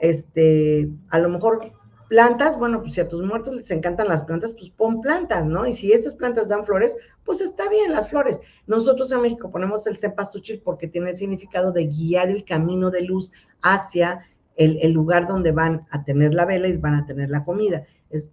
este, 0.00 0.88
a 1.08 1.18
lo 1.18 1.30
mejor 1.30 1.72
plantas, 2.10 2.58
bueno, 2.58 2.80
pues 2.80 2.94
si 2.94 3.00
a 3.00 3.08
tus 3.08 3.24
muertos 3.24 3.54
les 3.54 3.70
encantan 3.70 4.08
las 4.08 4.24
plantas, 4.24 4.52
pues 4.52 4.70
pon 4.70 5.00
plantas, 5.00 5.46
¿no? 5.46 5.64
Y 5.64 5.72
si 5.72 5.92
esas 5.92 6.14
plantas 6.16 6.48
dan 6.48 6.66
flores, 6.66 6.96
pues 7.30 7.42
está 7.42 7.68
bien 7.68 7.92
las 7.92 8.10
flores. 8.10 8.40
Nosotros 8.66 9.12
en 9.12 9.20
México 9.20 9.52
ponemos 9.52 9.86
el 9.86 9.96
cempasúchil 9.96 10.62
porque 10.64 10.88
tiene 10.88 11.10
el 11.10 11.16
significado 11.16 11.70
de 11.70 11.86
guiar 11.86 12.28
el 12.28 12.44
camino 12.44 12.90
de 12.90 13.02
luz 13.02 13.32
hacia 13.62 14.26
el, 14.56 14.90
lugar 14.90 15.28
donde 15.28 15.52
van 15.52 15.86
a 15.92 16.02
tener 16.02 16.34
la 16.34 16.44
vela 16.44 16.66
y 16.66 16.76
van 16.76 16.94
a 16.94 17.06
tener 17.06 17.30
la 17.30 17.44
comida. 17.44 17.84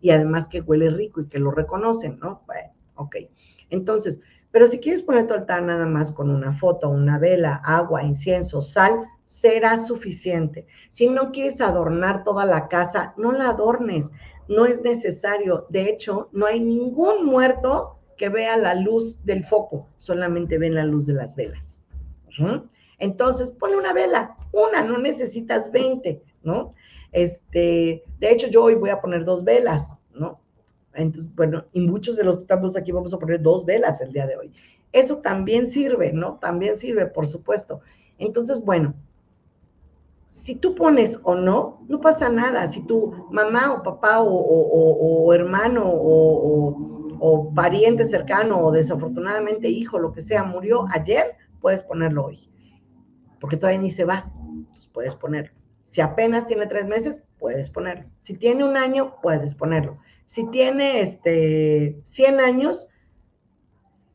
y 0.01 0.09
además 0.09 0.47
que 0.47 0.61
huele 0.61 0.89
rico 0.89 1.21
y 1.21 1.27
que 1.27 1.37
lo 1.37 1.51
reconocen, 1.51 2.17
¿no? 2.17 2.41
Bueno, 2.47 2.71
ok. 2.95 3.17
Entonces, 3.69 4.19
pero 4.49 4.65
si 4.65 4.79
quieres 4.79 5.03
poner 5.03 5.27
tu 5.27 5.35
altar 5.35 5.61
nada 5.61 5.85
más 5.85 6.11
con 6.11 6.31
una 6.31 6.53
foto, 6.53 6.89
una 6.89 7.19
vela, 7.19 7.61
agua, 7.63 8.01
incienso, 8.01 8.63
sal, 8.63 9.05
será 9.25 9.77
suficiente. 9.77 10.65
Si 10.89 11.07
no 11.07 11.31
quieres 11.31 11.61
adornar 11.61 12.23
toda 12.23 12.45
la 12.45 12.67
casa, 12.67 13.13
no 13.15 13.31
la 13.31 13.49
adornes, 13.49 14.11
no 14.47 14.65
es 14.65 14.81
necesario. 14.81 15.67
De 15.69 15.87
hecho, 15.87 16.29
no 16.31 16.47
hay 16.47 16.59
ningún 16.59 17.27
muerto 17.27 17.96
que 18.17 18.29
vea 18.29 18.57
la 18.57 18.75
luz 18.75 19.23
del 19.25 19.43
foco, 19.43 19.87
solamente 19.97 20.57
ven 20.57 20.75
la 20.75 20.85
luz 20.85 21.05
de 21.05 21.13
las 21.13 21.35
velas. 21.35 21.83
Entonces, 22.99 23.51
ponle 23.51 23.77
una 23.77 23.93
vela, 23.93 24.35
una, 24.51 24.83
no 24.83 24.97
necesitas 24.97 25.71
20, 25.71 26.21
¿no? 26.43 26.73
Este, 27.11 28.03
de 28.19 28.31
hecho, 28.31 28.47
yo 28.47 28.63
hoy 28.63 28.75
voy 28.75 28.89
a 28.89 29.01
poner 29.01 29.25
dos 29.25 29.43
velas, 29.43 29.93
¿no? 30.13 30.39
Entonces, 30.93 31.33
bueno, 31.35 31.65
y 31.73 31.81
muchos 31.81 32.15
de 32.15 32.23
los 32.23 32.37
que 32.37 32.41
estamos 32.41 32.75
aquí 32.75 32.91
vamos 32.91 33.13
a 33.13 33.19
poner 33.19 33.41
dos 33.41 33.65
velas 33.65 34.01
el 34.01 34.11
día 34.11 34.27
de 34.27 34.37
hoy. 34.37 34.51
Eso 34.91 35.17
también 35.19 35.67
sirve, 35.67 36.11
¿no? 36.11 36.37
También 36.39 36.77
sirve, 36.77 37.05
por 37.05 37.27
supuesto. 37.27 37.81
Entonces, 38.17 38.59
bueno, 38.63 38.95
si 40.29 40.55
tú 40.55 40.75
pones 40.75 41.19
o 41.23 41.35
no, 41.35 41.81
no 41.87 41.99
pasa 41.99 42.29
nada. 42.29 42.67
Si 42.67 42.81
tu 42.81 43.27
mamá 43.31 43.73
o 43.73 43.83
papá 43.83 44.21
o, 44.21 45.33
hermano 45.33 45.83
o, 45.85 47.06
pariente 47.53 48.05
cercano 48.05 48.59
o 48.59 48.71
desafortunadamente 48.71 49.69
hijo, 49.69 49.99
lo 49.99 50.11
que 50.11 50.21
sea, 50.21 50.43
murió 50.43 50.85
ayer, 50.91 51.35
puedes 51.61 51.81
ponerlo 51.81 52.25
hoy. 52.25 52.49
Porque 53.39 53.57
todavía 53.57 53.81
ni 53.81 53.89
se 53.89 54.05
va. 54.05 54.31
Puedes 54.93 55.15
ponerlo. 55.15 55.53
Si 55.83 56.01
apenas 56.01 56.47
tiene 56.47 56.67
tres 56.67 56.87
meses, 56.87 57.23
puedes 57.39 57.69
ponerlo. 57.69 58.09
Si 58.21 58.33
tiene 58.33 58.63
un 58.63 58.77
año, 58.77 59.15
puedes 59.21 59.55
ponerlo. 59.55 59.99
Si 60.25 60.49
tiene 60.49 61.01
este 61.01 61.99
100 62.03 62.39
años, 62.39 62.89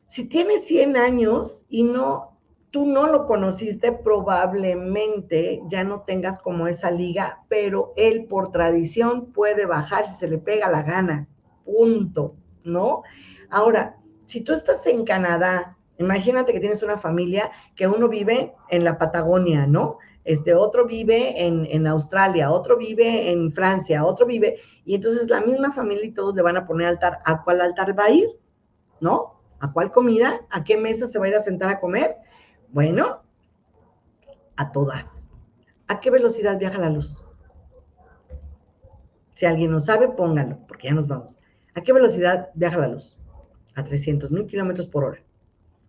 si 0.05 0.25
tiene 0.25 0.59
100 0.59 0.97
años 0.97 1.65
y 1.69 1.83
no 1.83 2.33
tú 2.73 2.87
no 2.87 3.05
lo 3.05 3.27
conociste, 3.27 3.91
probablemente 3.91 5.61
ya 5.67 5.83
no 5.83 6.01
tengas 6.01 6.39
como 6.39 6.67
esa 6.67 6.89
liga, 6.89 7.43
pero 7.47 7.93
él 7.95 8.25
por 8.25 8.51
tradición 8.51 9.31
puede 9.31 9.67
bajar 9.67 10.07
si 10.07 10.15
se 10.15 10.27
le 10.27 10.39
pega 10.39 10.71
la 10.71 10.81
gana. 10.81 11.27
Punto, 11.65 12.35
¿no? 12.63 13.03
Ahora, 13.49 13.97
si 14.25 14.41
tú 14.41 14.53
estás 14.53 14.85
en 14.87 15.05
Canadá, 15.05 15.77
imagínate 15.97 16.53
que 16.53 16.59
tienes 16.59 16.83
una 16.83 16.97
familia 16.97 17.51
que 17.75 17.87
uno 17.87 18.07
vive 18.07 18.53
en 18.69 18.83
la 18.83 18.97
Patagonia, 18.97 19.67
¿no? 19.67 19.99
Este 20.23 20.53
otro 20.53 20.85
vive 20.85 21.45
en, 21.45 21.65
en 21.69 21.85
Australia, 21.85 22.49
otro 22.49 22.77
vive 22.77 23.29
en 23.31 23.51
Francia, 23.51 24.05
otro 24.05 24.25
vive, 24.25 24.59
y 24.85 24.95
entonces 24.95 25.29
la 25.29 25.41
misma 25.41 25.71
familia 25.71 26.05
y 26.05 26.13
todos 26.13 26.33
le 26.35 26.41
van 26.41 26.57
a 26.57 26.65
poner 26.65 26.87
altar. 26.87 27.19
¿A 27.25 27.43
cuál 27.43 27.61
altar 27.61 27.97
va 27.97 28.05
a 28.05 28.09
ir? 28.11 28.27
¿No? 29.01 29.41
¿A 29.59 29.71
cuál 29.71 29.91
comida? 29.91 30.41
¿A 30.49 30.63
qué 30.63 30.77
mesa 30.77 31.07
se 31.07 31.19
va 31.19 31.25
a 31.25 31.29
ir 31.29 31.35
a 31.35 31.41
sentar 31.41 31.69
a 31.69 31.79
comer? 31.79 32.15
Bueno, 32.69 33.21
a 34.55 34.71
todas. 34.71 35.27
¿A 35.87 35.99
qué 35.99 36.09
velocidad 36.09 36.57
viaja 36.57 36.79
la 36.79 36.89
luz? 36.89 37.21
Si 39.35 39.45
alguien 39.45 39.71
no 39.71 39.79
sabe, 39.79 40.09
póngalo, 40.09 40.57
porque 40.67 40.87
ya 40.87 40.93
nos 40.93 41.07
vamos. 41.07 41.39
¿A 41.75 41.81
qué 41.81 41.93
velocidad 41.93 42.49
viaja 42.53 42.77
la 42.77 42.87
luz? 42.87 43.17
A 43.75 43.83
300 43.83 44.31
mil 44.31 44.45
kilómetros 44.45 44.87
por 44.87 45.03
hora. 45.03 45.23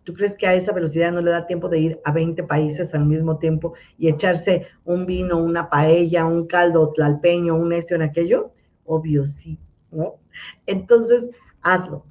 ¿Tú 0.03 0.13
crees 0.13 0.35
que 0.35 0.47
a 0.47 0.53
esa 0.53 0.71
velocidad 0.71 1.11
no 1.11 1.21
le 1.21 1.31
da 1.31 1.47
tiempo 1.47 1.67
de 1.67 1.79
ir 1.79 2.01
a 2.03 2.11
20 2.11 2.43
países 2.43 2.93
al 2.93 3.05
mismo 3.05 3.37
tiempo 3.37 3.73
y 3.97 4.07
echarse 4.07 4.67
un 4.83 5.05
vino, 5.05 5.37
una 5.37 5.69
paella, 5.69 6.25
un 6.25 6.45
caldo 6.45 6.93
tlalpeño, 6.93 7.55
un 7.55 7.73
esto 7.73 7.95
en 7.95 8.03
aquello? 8.03 8.51
Obvio 8.85 9.25
sí, 9.25 9.59
¿no? 9.91 10.15
Entonces, 10.67 11.29
hazlo. 11.61 12.05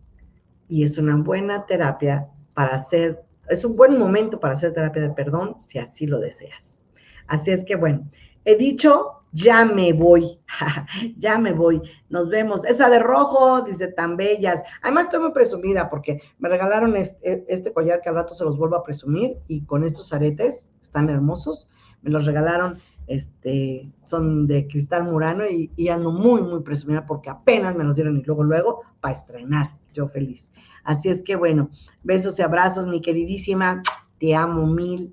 Y 0.68 0.82
es 0.82 0.98
una 0.98 1.16
buena 1.16 1.66
terapia 1.66 2.28
para 2.54 2.74
hacer 2.74 3.24
es 3.48 3.64
un 3.64 3.76
buen 3.76 3.98
momento 3.98 4.40
para 4.40 4.54
hacer 4.54 4.72
terapia 4.72 5.02
de 5.02 5.10
perdón 5.10 5.56
si 5.58 5.78
así 5.78 6.06
lo 6.06 6.18
deseas. 6.18 6.80
Así 7.26 7.50
es 7.50 7.64
que 7.64 7.76
bueno, 7.76 8.08
he 8.44 8.56
dicho, 8.56 9.23
ya 9.35 9.64
me 9.64 9.92
voy, 9.92 10.40
ya 11.18 11.38
me 11.38 11.53
voy, 11.53 11.83
nos 12.09 12.29
vemos. 12.29 12.64
Esa 12.64 12.88
de 12.88 13.01
rojo, 13.01 13.62
dice, 13.62 13.88
tan 13.88 14.16
bellas. 14.16 14.62
Además 14.83 15.05
estoy 15.05 15.20
muy 15.20 15.33
presumida 15.33 15.90
porque 15.90 16.23
me 16.38 16.49
regalaron 16.49 16.97
este, 16.97 17.44
este, 17.49 17.73
collar 17.73 18.01
que 18.01 18.09
al 18.09 18.14
rato 18.14 18.35
se 18.35 18.44
los 18.44 18.57
vuelvo 18.57 18.77
a 18.77 18.85
presumir 18.85 19.37
y 19.49 19.64
con 19.64 19.85
estos 19.85 20.12
aretes, 20.12 20.68
están 20.81 21.11
hermosos, 21.11 21.68
me 22.03 22.11
los 22.11 22.27
regalaron, 22.27 22.79
este, 23.09 23.90
son 24.05 24.47
de 24.47 24.68
cristal 24.68 25.05
murano 25.05 25.44
y, 25.47 25.73
y 25.77 25.88
ando 25.88 26.12
muy, 26.12 26.40
muy 26.40 26.62
presumida 26.62 27.05
porque 27.05 27.29
apenas 27.29 27.75
me 27.75 27.85
los 27.85 27.97
dieron 27.97 28.16
y 28.16 28.23
luego, 28.23 28.44
luego, 28.44 28.83
para 29.01 29.14
estrenar, 29.14 29.77
yo 29.92 30.07
feliz. 30.09 30.51
Así 30.85 31.09
es 31.09 31.25
que 31.25 31.35
bueno, 31.35 31.70
besos 32.05 32.38
y 32.38 32.42
abrazos, 32.42 32.87
mi 32.87 33.01
queridísima, 33.01 33.83
te 34.20 34.35
amo 34.37 34.66
mil. 34.66 35.12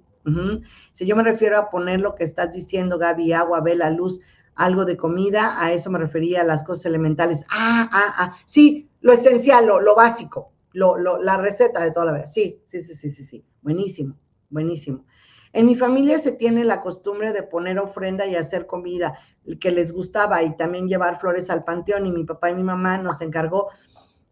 Si 0.93 1.05
yo 1.05 1.15
me 1.15 1.23
refiero 1.23 1.57
a 1.57 1.69
poner 1.69 1.99
lo 1.99 2.15
que 2.15 2.23
estás 2.23 2.51
diciendo, 2.53 2.97
Gaby, 2.97 3.33
agua, 3.33 3.61
vela, 3.61 3.89
luz, 3.89 4.19
algo 4.55 4.85
de 4.85 4.97
comida, 4.97 5.55
a 5.63 5.71
eso 5.71 5.89
me 5.89 5.99
refería 5.99 6.41
a 6.41 6.45
las 6.45 6.63
cosas 6.63 6.85
elementales. 6.85 7.43
Ah, 7.49 7.89
ah, 7.91 8.13
ah, 8.17 8.37
sí, 8.45 8.89
lo 9.01 9.13
esencial, 9.13 9.65
lo, 9.65 9.95
básico, 9.95 10.51
lo, 10.73 10.97
la 10.97 11.37
receta 11.37 11.81
de 11.81 11.91
toda 11.91 12.07
la 12.07 12.13
vida. 12.13 12.27
Sí, 12.27 12.61
sí, 12.65 12.81
sí, 12.81 12.95
sí, 12.95 13.09
sí, 13.09 13.23
sí. 13.23 13.45
Buenísimo, 13.61 14.17
buenísimo. 14.49 15.05
En 15.53 15.65
mi 15.65 15.75
familia 15.75 16.17
se 16.17 16.31
tiene 16.31 16.63
la 16.63 16.81
costumbre 16.81 17.33
de 17.33 17.43
poner 17.43 17.77
ofrenda 17.77 18.25
y 18.25 18.35
hacer 18.35 18.67
comida 18.67 19.17
que 19.59 19.71
les 19.71 19.91
gustaba 19.91 20.43
y 20.43 20.55
también 20.55 20.87
llevar 20.87 21.19
flores 21.19 21.49
al 21.49 21.63
panteón 21.63 22.05
y 22.05 22.11
mi 22.11 22.23
papá 22.23 22.51
y 22.51 22.55
mi 22.55 22.63
mamá 22.63 22.97
nos 22.97 23.21
encargó 23.21 23.69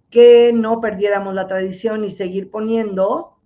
que 0.10 0.52
no 0.54 0.80
perdiéramos 0.80 1.34
la 1.36 1.46
tradición 1.46 2.06
y 2.06 2.12
seguir 2.12 2.50
poniendo 2.50 3.39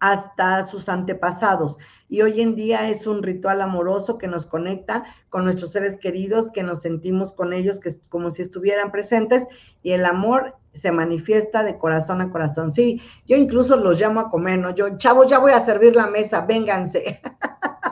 hasta 0.00 0.62
sus 0.62 0.88
antepasados. 0.88 1.78
Y 2.08 2.22
hoy 2.22 2.40
en 2.40 2.54
día 2.54 2.88
es 2.88 3.06
un 3.06 3.22
ritual 3.22 3.60
amoroso 3.60 4.18
que 4.18 4.28
nos 4.28 4.46
conecta 4.46 5.04
con 5.28 5.44
nuestros 5.44 5.72
seres 5.72 5.96
queridos, 5.96 6.50
que 6.50 6.62
nos 6.62 6.80
sentimos 6.80 7.32
con 7.32 7.52
ellos 7.52 7.80
que 7.80 7.90
como 8.08 8.30
si 8.30 8.42
estuvieran 8.42 8.90
presentes 8.90 9.46
y 9.82 9.92
el 9.92 10.06
amor 10.06 10.56
se 10.72 10.92
manifiesta 10.92 11.64
de 11.64 11.76
corazón 11.76 12.20
a 12.20 12.30
corazón. 12.30 12.72
Sí, 12.72 13.02
yo 13.26 13.36
incluso 13.36 13.76
los 13.76 14.00
llamo 14.00 14.20
a 14.20 14.30
comer, 14.30 14.58
¿no? 14.58 14.74
Yo, 14.74 14.96
chavos, 14.96 15.26
ya 15.28 15.38
voy 15.38 15.52
a 15.52 15.60
servir 15.60 15.94
la 15.96 16.06
mesa, 16.06 16.42
vénganse. 16.42 17.20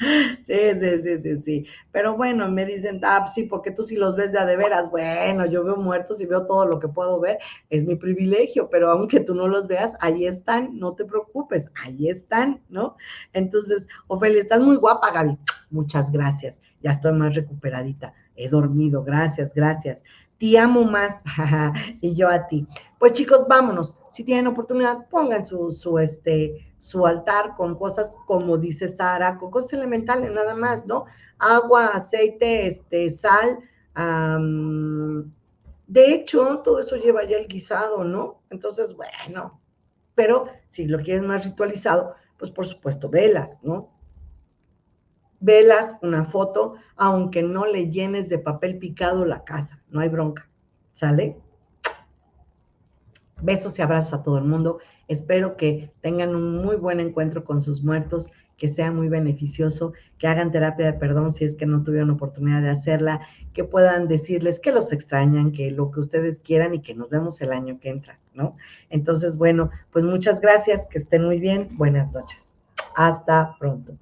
Sí, 0.40 0.54
sí, 0.78 0.98
sí, 1.02 1.18
sí, 1.18 1.36
sí. 1.36 1.66
Pero 1.92 2.16
bueno, 2.16 2.48
me 2.50 2.64
dicen, 2.64 3.00
ah, 3.04 3.26
sí, 3.26 3.44
porque 3.44 3.70
tú 3.70 3.82
sí 3.82 3.96
los 3.96 4.16
ves 4.16 4.32
de 4.32 4.38
a 4.38 4.46
de 4.46 4.56
veras. 4.56 4.90
Bueno, 4.90 5.46
yo 5.46 5.62
veo 5.64 5.76
muertos 5.76 6.20
y 6.20 6.26
veo 6.26 6.46
todo 6.46 6.64
lo 6.66 6.78
que 6.80 6.88
puedo 6.88 7.20
ver. 7.20 7.38
Es 7.68 7.84
mi 7.84 7.96
privilegio, 7.96 8.68
pero 8.70 8.90
aunque 8.90 9.20
tú 9.20 9.34
no 9.34 9.46
los 9.48 9.68
veas, 9.68 9.94
ahí 10.00 10.26
están, 10.26 10.78
no 10.78 10.94
te 10.94 11.04
preocupes, 11.04 11.70
ahí 11.84 12.08
están, 12.08 12.62
¿no? 12.68 12.96
Entonces, 13.32 13.86
Ofelia, 14.08 14.40
estás 14.40 14.60
muy 14.60 14.76
guapa, 14.76 15.10
Gaby. 15.12 15.38
Muchas 15.70 16.10
gracias. 16.10 16.60
Ya 16.82 16.92
estoy 16.92 17.12
más 17.12 17.34
recuperadita. 17.34 18.14
He 18.36 18.48
dormido, 18.48 19.04
gracias, 19.04 19.52
gracias. 19.54 20.02
Te 20.40 20.58
amo 20.58 20.84
más 20.84 21.22
y 22.00 22.14
yo 22.14 22.28
a 22.28 22.46
ti. 22.46 22.66
Pues 22.98 23.12
chicos, 23.12 23.46
vámonos. 23.46 23.98
Si 24.10 24.24
tienen 24.24 24.46
oportunidad, 24.46 25.06
pongan 25.10 25.44
su, 25.44 25.70
su, 25.70 25.98
este, 25.98 26.74
su 26.78 27.06
altar 27.06 27.54
con 27.56 27.76
cosas 27.76 28.12
como 28.26 28.56
dice 28.56 28.88
Sara, 28.88 29.36
con 29.36 29.50
cosas 29.50 29.74
elementales 29.74 30.32
nada 30.32 30.54
más, 30.54 30.86
¿no? 30.86 31.04
Agua, 31.38 31.88
aceite, 31.88 32.66
este, 32.66 33.10
sal. 33.10 33.58
de 35.86 36.14
hecho, 36.14 36.60
todo 36.64 36.80
eso 36.80 36.96
lleva 36.96 37.24
ya 37.24 37.36
el 37.36 37.46
guisado, 37.46 38.02
¿no? 38.02 38.40
Entonces, 38.48 38.96
bueno, 38.96 39.60
pero 40.14 40.46
si 40.70 40.88
lo 40.88 41.02
quieres 41.02 41.22
más 41.22 41.44
ritualizado, 41.44 42.14
pues 42.38 42.50
por 42.50 42.66
supuesto, 42.66 43.10
velas, 43.10 43.60
¿no? 43.62 43.90
Velas, 45.40 45.96
una 46.02 46.24
foto, 46.24 46.74
aunque 46.96 47.42
no 47.42 47.66
le 47.66 47.90
llenes 47.90 48.28
de 48.28 48.38
papel 48.38 48.78
picado 48.78 49.24
la 49.24 49.42
casa, 49.44 49.82
no 49.88 50.00
hay 50.00 50.08
bronca, 50.08 50.48
¿sale? 50.92 51.38
Besos 53.42 53.78
y 53.78 53.82
abrazos 53.82 54.12
a 54.12 54.22
todo 54.22 54.36
el 54.36 54.44
mundo. 54.44 54.80
Espero 55.08 55.56
que 55.56 55.90
tengan 56.02 56.34
un 56.34 56.58
muy 56.58 56.76
buen 56.76 57.00
encuentro 57.00 57.42
con 57.42 57.62
sus 57.62 57.82
muertos, 57.82 58.30
que 58.58 58.68
sea 58.68 58.92
muy 58.92 59.08
beneficioso, 59.08 59.94
que 60.18 60.26
hagan 60.26 60.52
terapia 60.52 60.84
de 60.84 60.92
perdón 60.92 61.32
si 61.32 61.46
es 61.46 61.56
que 61.56 61.64
no 61.64 61.82
tuvieron 61.82 62.10
oportunidad 62.10 62.60
de 62.60 62.68
hacerla, 62.68 63.22
que 63.54 63.64
puedan 63.64 64.06
decirles 64.06 64.60
que 64.60 64.70
los 64.70 64.92
extrañan, 64.92 65.52
que 65.52 65.70
lo 65.70 65.90
que 65.90 66.00
ustedes 66.00 66.40
quieran 66.40 66.74
y 66.74 66.82
que 66.82 66.94
nos 66.94 67.08
vemos 67.08 67.40
el 67.40 67.52
año 67.52 67.80
que 67.80 67.88
entra, 67.88 68.20
¿no? 68.34 68.56
Entonces, 68.90 69.38
bueno, 69.38 69.70
pues 69.90 70.04
muchas 70.04 70.42
gracias, 70.42 70.86
que 70.86 70.98
estén 70.98 71.24
muy 71.24 71.40
bien, 71.40 71.70
buenas 71.78 72.12
noches. 72.12 72.52
Hasta 72.94 73.56
pronto. 73.58 73.96